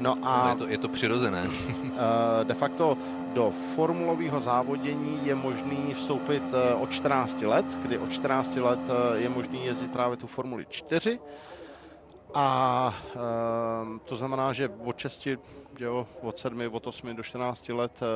[0.00, 1.42] No a no je, to, je to přirozené.
[1.42, 1.94] uh,
[2.42, 2.98] de facto
[3.34, 8.80] do formulového závodění je možný vstoupit uh, od 14 let, kdy od 14 let
[9.14, 11.18] je možný jezdit právě tu Formuli 4
[12.36, 15.28] a e, to znamená, že od 6,
[15.78, 18.06] jo, od 7, od 8 do 14 let e,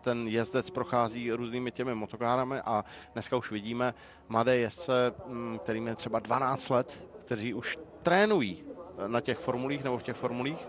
[0.00, 3.94] ten jezdec prochází různými těmi motokárami a dneska už vidíme
[4.28, 5.14] mladé jezdce,
[5.62, 8.64] kterým je třeba 12 let, kteří už trénují
[9.06, 10.68] na těch formulích nebo v těch formulích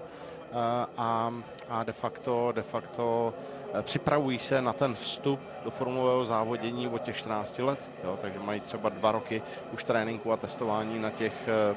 [0.98, 1.34] a,
[1.70, 3.34] a de facto, de facto
[3.82, 8.60] připravují se na ten vstup do formulového závodění od těch 14 let, jo, takže mají
[8.60, 9.42] třeba dva roky
[9.74, 11.76] už tréninku a testování na těch Eh,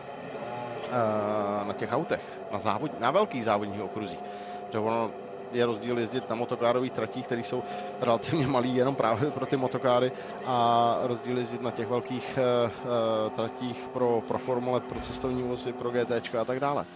[1.66, 4.18] na těch autech, na, závod, na velkých závodních okruzích.
[4.66, 5.10] Protože ono
[5.52, 7.62] je rozdíl jezdit na motokárových tratích, které jsou
[8.00, 10.12] relativně malý jenom právě pro ty motokáry
[10.46, 15.90] a rozdíl jezdit na těch velkých uh, tratích pro, pro formule, pro cestovní vozy, pro
[15.90, 16.86] GT a tak dále.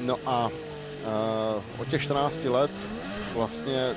[0.00, 2.70] No a uh, od těch 14 let
[3.34, 3.90] vlastně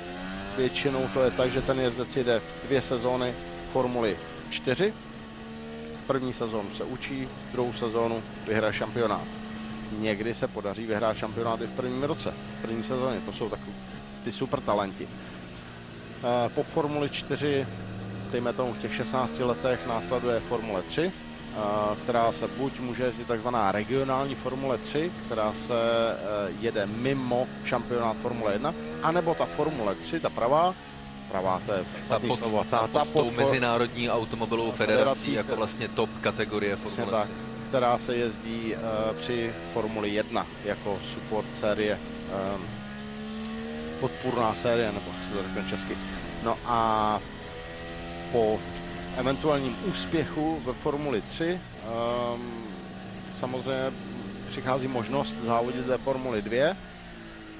[0.56, 3.34] většinou to je tak, že ten jezdec jede dvě sezóny
[3.72, 4.18] Formuly
[4.50, 4.92] 4,
[6.06, 9.26] První sezónu se učí, druhou sezónu vyhraje šampionát.
[9.98, 13.20] Někdy se podaří vyhrát šampionát i v prvním roce, v první sezóně.
[13.20, 13.72] To jsou takový
[14.24, 15.08] ty super talenti.
[15.08, 17.66] Eh, po Formuli 4,
[18.30, 21.60] dejme tomu v těch 16 letech, následuje Formule 3, eh,
[22.02, 28.16] která se buď může jezdit takzvaná regionální Formule 3, která se eh, jede mimo šampionát
[28.16, 30.74] Formule 1, anebo ta Formule 3, ta pravá,
[31.28, 32.64] pravá, to je ta pod, slovo.
[32.70, 37.28] Ta, ta pod, tou mezinárodní automobilovou federací, federací jako vlastně top kategorie Formule tak,
[37.68, 41.98] která se jezdí uh, při Formuli 1 jako support série,
[42.54, 42.64] um,
[44.00, 45.96] podpůrná série, nebo jak se to řekne česky.
[46.42, 47.20] No a
[48.32, 48.60] po
[49.16, 51.60] eventuálním úspěchu ve Formuli 3 um,
[52.34, 52.64] ehm,
[53.40, 53.92] samozřejmě
[54.50, 56.76] přichází možnost závodit ve Formuli 2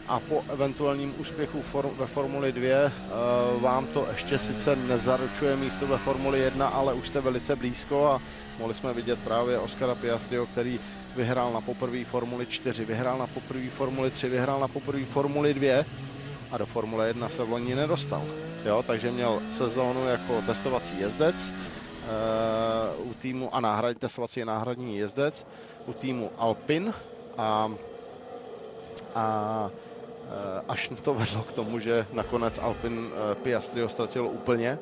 [0.09, 5.57] a po eventuálním úspěchu for, ve Formuli 2 uh, eh, vám to ještě sice nezaručuje
[5.57, 8.21] místo ve Formuli 1, ale už jste velice blízko a
[8.59, 10.81] mohli jsme vidět právě Oscara Piastrio, který
[11.17, 15.85] vyhrál na poprvé Formuli 4, vyhrál na poprvé Formuli 3, vyhrál na poprvé Formuli 2
[16.53, 18.23] a do Formule 1 se v loni nedostal.
[18.65, 21.53] Jo, takže měl sezónu jako testovací jezdec
[22.97, 25.47] uh, u týmu a náhrad, testovací náhradní jezdec
[25.87, 26.95] u týmu Alpin
[27.39, 27.73] a,
[29.15, 29.71] a
[30.69, 34.79] až to vedlo k tomu, že nakonec Alpin eh, Piastri ztratil úplně.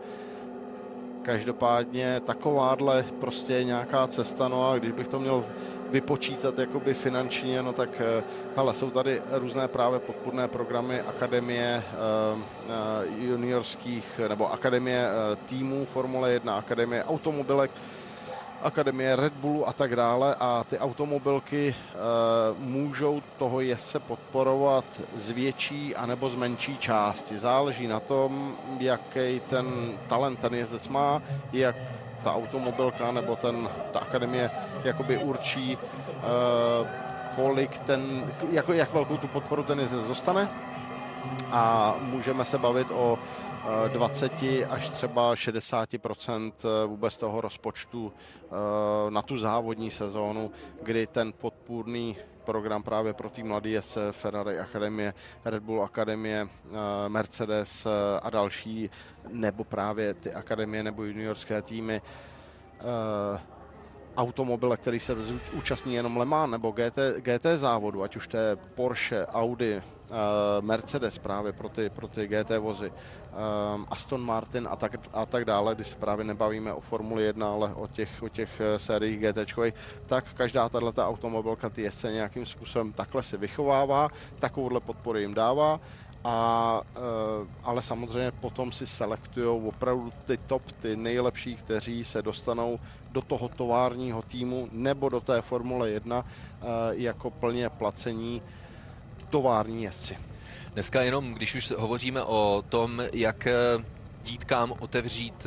[1.22, 5.44] Každopádně takováhle prostě nějaká cesta, no a když bych to měl
[5.90, 8.24] vypočítat jakoby finančně, no tak eh,
[8.56, 11.82] hele, jsou tady různé právě podpůrné programy akademie
[13.18, 15.08] juniorských nebo akademie
[15.46, 17.70] týmů Formule 1, akademie automobilek,
[18.64, 21.74] akademie Red Bullu a tak dále a ty automobilky
[22.58, 24.84] můžou toho jezdce podporovat
[25.16, 27.38] z větší anebo z menší části.
[27.38, 29.66] Záleží na tom, jaký ten
[30.08, 31.76] talent ten jezdec má, jak
[32.24, 34.50] ta automobilka nebo ten, ta akademie
[34.84, 35.78] jakoby určí,
[37.36, 40.48] kolik ten, jako, jak velkou tu podporu ten jezdec dostane
[41.50, 43.18] a můžeme se bavit o
[43.88, 44.32] 20
[44.68, 46.52] až třeba 60%
[46.86, 50.50] vůbec toho rozpočtu eh, na tu závodní sezónu,
[50.82, 55.14] kdy ten podpůrný program právě pro tým mladý se Ferrari Akademie,
[55.44, 57.90] Red Bull Akademie, eh, Mercedes eh,
[58.22, 58.90] a další,
[59.28, 62.02] nebo právě ty akademie nebo juniorské týmy
[64.16, 65.16] automobile, který se
[65.52, 70.16] účastní jenom Le Mans nebo GT, GT závodu, ať už to je Porsche, Audi, uh,
[70.60, 75.44] Mercedes právě pro ty, pro ty GT vozy, um, Aston Martin a tak, a tak
[75.44, 79.20] dále, když se právě nebavíme o Formuli 1, ale o těch, o těch eh, sériích
[79.20, 79.38] GT,
[80.06, 84.08] tak každá tato automobilka ty jezdce nějakým způsobem takhle si vychovává,
[84.38, 85.80] takovouhle podporu jim dává
[86.24, 92.78] a, uh, ale samozřejmě potom si selektují opravdu ty top, ty nejlepší, kteří se dostanou
[93.10, 96.26] do toho továrního týmu nebo do té Formule 1 uh,
[96.90, 98.42] jako plně placení
[99.30, 100.16] tovární jezdci.
[100.72, 103.54] Dneska jenom, když už hovoříme o tom, jak eh,
[104.22, 105.46] dítkám otevřít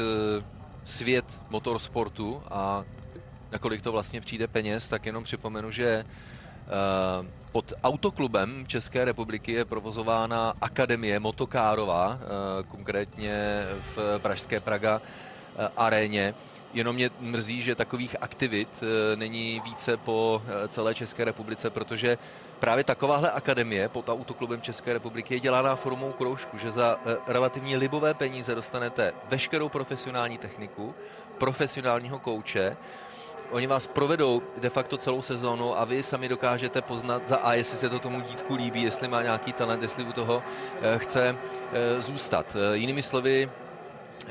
[0.83, 2.83] svět motorsportu a
[3.51, 6.05] nakolik to vlastně přijde peněz, tak jenom připomenu, že
[7.57, 16.35] pod autoklubem České republiky je provozována Akademie Motokárová, eh, konkrétně v Pražské Praga eh, aréně.
[16.73, 22.17] Jenom mě mrzí, že takových aktivit eh, není více po celé České republice, protože
[22.59, 28.13] právě takováhle akademie pod autoklubem České republiky je dělána formou kroužku, že za relativně libové
[28.13, 30.95] peníze dostanete veškerou profesionální techniku,
[31.37, 32.77] profesionálního kouče,
[33.51, 37.77] oni vás provedou de facto celou sezónu a vy sami dokážete poznat za A, jestli
[37.77, 40.43] se to tomu dítku líbí, jestli má nějaký talent, jestli u toho
[40.81, 41.37] eh, chce
[41.73, 42.55] eh, zůstat.
[42.55, 43.49] Eh, jinými slovy,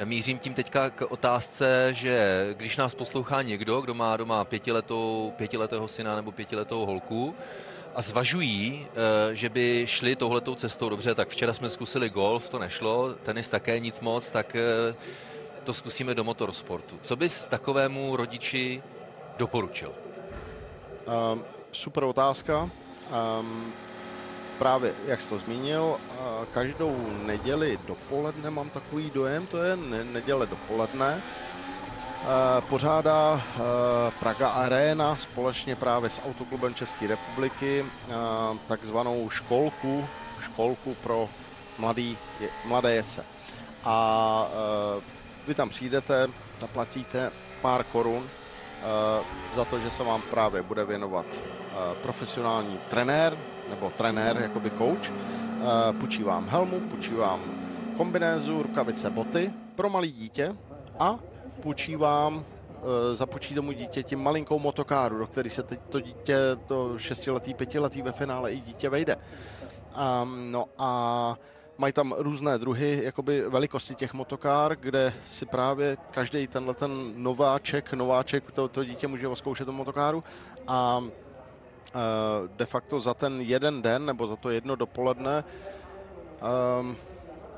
[0.05, 5.89] Mířím tím teďka k otázce, že když nás poslouchá někdo, kdo má doma pětiletou, pětiletého
[5.89, 7.35] syna nebo pětiletou holku
[7.95, 8.87] a zvažují,
[9.33, 13.81] že by šli touhletou cestou dobře, tak včera jsme zkusili golf, to nešlo, tenis také
[13.81, 14.57] nic moc, tak
[15.65, 16.99] to zkusíme do motorsportu.
[17.03, 18.83] Co bys takovému rodiči
[19.39, 19.93] doporučil?
[21.33, 22.71] Um, super otázka.
[23.41, 23.73] Um,
[24.59, 25.97] právě, jak jsi to zmínil,
[26.53, 33.43] každou neděli dopoledne mám takový dojem, to je ne- neděle dopoledne, uh, pořádá
[34.21, 37.85] Praga Arena společně právě s Autoklubem České republiky
[38.67, 40.09] takzvanou školku,
[40.41, 41.29] školku pro
[41.79, 42.19] mladý,
[42.65, 43.25] mladé jese.
[43.85, 44.47] A
[45.47, 46.29] vy tam přijdete,
[46.59, 47.33] zaplatíte
[47.63, 48.29] pár korun
[49.55, 53.39] za to, že se vám právě bude věnovat eh, profesionální trenér
[53.71, 55.11] nebo trenér, jakoby coach.
[55.11, 57.41] Eh, půjčí vám helmu, půjčí vám
[57.97, 60.57] kombinézu, rukavice, boty pro malý dítě
[60.99, 61.19] a
[61.61, 62.45] půjčí vám
[63.15, 68.13] započí tomu dítěti malinkou motokáru, do které se teď to dítě, to šestiletý, pětiletý ve
[68.13, 69.17] finále i dítě vejde.
[70.23, 71.37] Um, no a
[71.79, 77.93] Mají tam různé druhy jakoby velikosti těch motokár, kde si právě každý tenhle ten nováček,
[77.93, 80.25] nováček, to, to dítě může oskoušet tu motokáru.
[80.69, 81.05] A
[82.57, 85.45] de facto za ten jeden den nebo za to jedno dopoledne
[86.81, 86.97] um,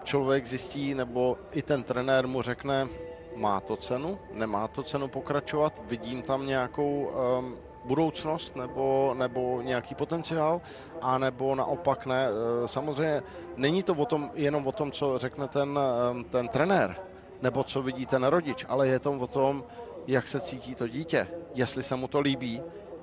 [0.04, 2.88] člověk zjistí, nebo i ten trenér mu řekne,
[3.36, 7.56] má to cenu, nemá to cenu pokračovat, vidím tam nějakou um,
[7.88, 10.60] budoucnost nebo, nebo nějaký potenciál,
[11.02, 12.28] a nebo naopak ne.
[12.28, 13.22] E, samozřejmě
[13.56, 16.96] není to o tom, jenom o tom, co řekne ten, e, ten trenér,
[17.42, 19.64] nebo co vidí ten rodič, ale je to o tom,
[20.06, 22.62] jak se cítí to dítě, jestli se mu to líbí,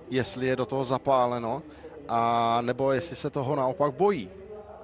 [0.10, 1.62] jestli je do toho zapáleno,
[2.08, 4.30] a nebo jestli se toho naopak bojí.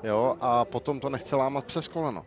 [0.04, 2.26] Jo, a potom to nechce lámat přes koleno.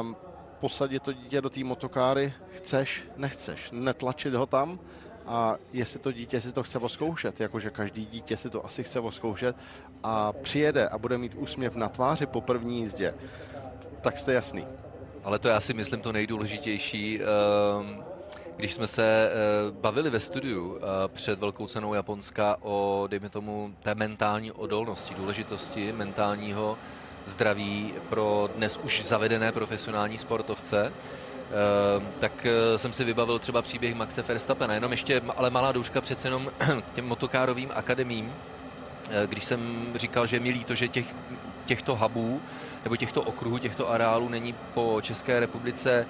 [0.00, 0.16] Um,
[0.60, 4.78] posadit to dítě do té motokáry, chceš, nechceš, netlačit ho tam,
[5.26, 9.00] a jestli to dítě si to chce oskoušet, jakože každý dítě si to asi chce
[9.00, 9.56] oskoušet
[10.02, 13.14] a přijede a bude mít úsměv na tváři po první jízdě,
[14.00, 14.66] tak jste jasný.
[15.24, 17.20] Ale to já si myslím to nejdůležitější.
[17.20, 18.04] Ehm,
[18.56, 19.32] když jsme se eh,
[19.70, 25.92] bavili ve studiu eh, před Velkou cenou Japonska o, dejme tomu, té mentální odolnosti, důležitosti
[25.92, 26.78] mentálního
[27.26, 30.92] zdraví pro dnes už zavedené profesionální sportovce,
[32.18, 36.28] tak eh, jsem si vybavil třeba příběh Maxe Verstappena, jenom ještě ale malá douška přece
[36.28, 36.50] jenom
[36.94, 38.32] těm motokárovým akademím,
[39.10, 41.06] eh, když jsem říkal, že je milý to, že těch,
[41.66, 42.40] těchto hubů
[42.84, 46.06] nebo těchto okruhů, těchto areálů není po České republice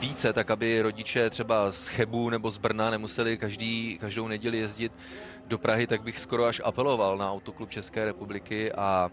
[0.00, 4.92] více, tak aby rodiče třeba z Chebu nebo z Brna nemuseli každý, každou neděli jezdit
[5.46, 9.10] do Prahy, tak bych skoro až apeloval na Autoklub České republiky a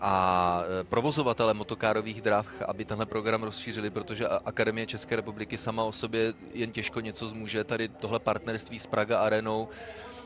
[0.00, 5.92] a e, provozovatele motokárových drah, aby tenhle program rozšířili, protože Akademie České republiky sama o
[5.92, 7.64] sobě jen těžko něco zmůže.
[7.64, 9.68] Tady tohle partnerství s Praga Arenou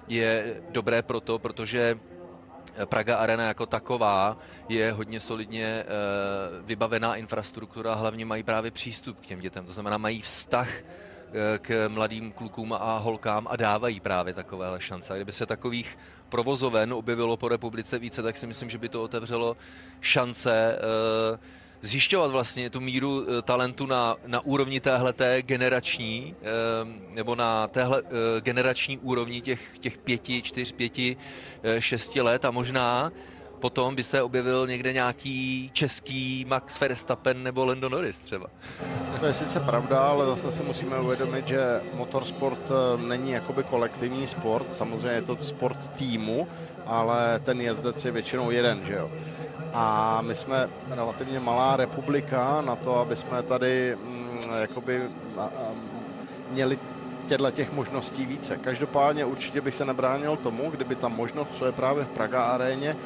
[0.09, 1.99] je dobré proto, protože
[2.85, 5.85] Praga Arena jako taková je hodně solidně e,
[6.63, 10.83] vybavená infrastruktura, hlavně mají právě přístup k těm dětem, to znamená mají vztah e,
[11.59, 15.13] k mladým klukům a holkám a dávají právě takovéhle šance.
[15.13, 15.99] A kdyby se takových
[16.35, 19.57] provozoven objevilo po republice více, tak si myslím, že by to otevřelo
[20.01, 21.39] šance uh,
[21.81, 28.03] zjišťovat vlastně tu míru uh, talentu na, na úrovni téhleté generační, uh, nebo na téhle
[28.41, 31.17] generační úrovni těch, těch pěti, čtyř, pěti,
[31.79, 33.13] šesti let a možná
[33.65, 38.47] potom by se objevil někde nějaký český Max Verstappen nebo Lando Norris třeba.
[39.21, 44.27] To je sice pravda, ale zase si musíme uvědomit, že motorsport eh, není jakoby kolektivní
[44.27, 46.49] sport, samozřejmě je to sport týmu,
[46.87, 49.11] ale ten jezdec je většinou jeden, že jo.
[49.73, 55.03] A my jsme relativně malá republika na to, aby jsme tady mm, jakoby
[56.51, 56.79] měli
[57.27, 58.57] těchto těch možností více.
[58.57, 62.97] Každopádně určitě bych se nebránil tomu, kdyby ta možnost, co je právě v Praga aréně,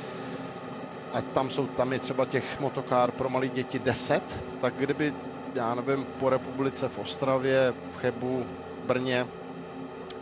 [1.12, 5.14] ať tam jsou, tam je třeba těch motokár pro malé děti 10, tak kdyby,
[5.54, 8.46] já nevím, po republice v Ostravě, v Chebu,
[8.86, 9.26] Brně,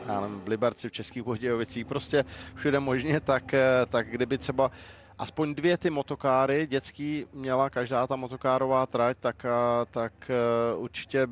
[0.07, 2.25] já nevím, v Liberci, v Českých Budějovicích, prostě
[2.55, 4.71] všude možně, tak, eh, tak kdyby třeba
[5.19, 11.27] aspoň dvě ty motokáry dětský měla každá ta motokárová trať, tak, eh, tak eh, určitě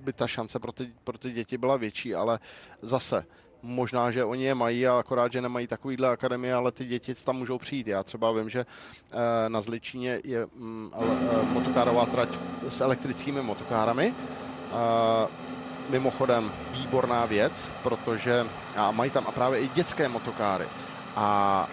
[0.00, 2.38] by ta šance pro ty, pro ty děti byla větší, ale
[2.82, 3.24] zase
[3.62, 7.36] možná, že oni je mají, a akorát, že nemají takovýhle akademie, ale ty děti tam
[7.36, 7.86] můžou přijít.
[7.86, 8.66] Já třeba vím, že
[9.12, 12.28] eh, na Zličíně je mm, eh, motokárová trať
[12.68, 14.14] s elektrickými motokárami.
[14.14, 15.28] Eh,
[15.88, 18.46] mimochodem výborná věc, protože
[18.76, 20.66] a mají tam a právě i dětské motokáry.
[21.16, 21.68] A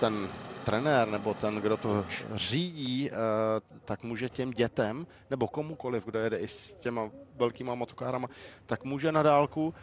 [0.00, 0.28] ten
[0.64, 3.10] trenér nebo ten, kdo to řídí,
[3.84, 8.28] tak může těm dětem nebo komukoliv, kdo jede i s těma velkýma motokárama,
[8.66, 9.74] tak může na dálku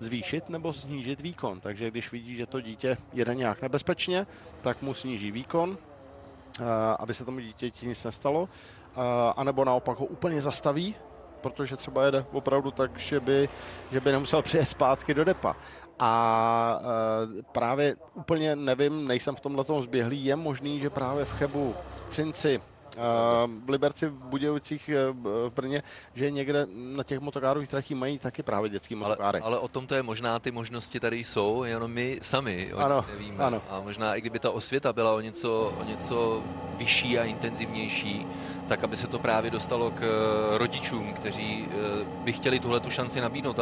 [0.00, 1.60] zvýšit nebo snížit výkon.
[1.60, 4.26] Takže když vidí, že to dítě jede nějak nebezpečně,
[4.60, 5.78] tak mu sníží výkon,
[6.60, 6.64] eh,
[6.98, 9.00] aby se tomu dítěti nic nestalo, eh,
[9.36, 10.94] anebo naopak ho úplně zastaví,
[11.40, 13.48] protože třeba jede opravdu tak, že by,
[13.92, 15.56] že by nemusel přijet zpátky do depa.
[15.98, 16.80] A
[17.38, 21.74] e, právě úplně nevím, nejsem v tomhle zběhlý, je možný, že právě v Chebu,
[22.10, 22.60] Cinci,
[23.64, 25.82] v Liberci, v Budějovicích, eh, v Brně,
[26.14, 29.40] že někde na těch motokárových tratích mají taky právě dětský motokáry.
[29.40, 32.78] Ale, ale o tom to je možná, ty možnosti tady jsou, jenom my sami o
[32.78, 33.44] ano, nevíme.
[33.44, 33.62] Ano.
[33.70, 36.42] A možná i kdyby ta osvěta byla o něco, o něco
[36.76, 38.26] vyšší a intenzivnější,
[38.68, 42.90] tak aby se to právě dostalo k eh, rodičům, kteří eh, by chtěli tuhle tu
[42.90, 43.56] šanci nabídnout.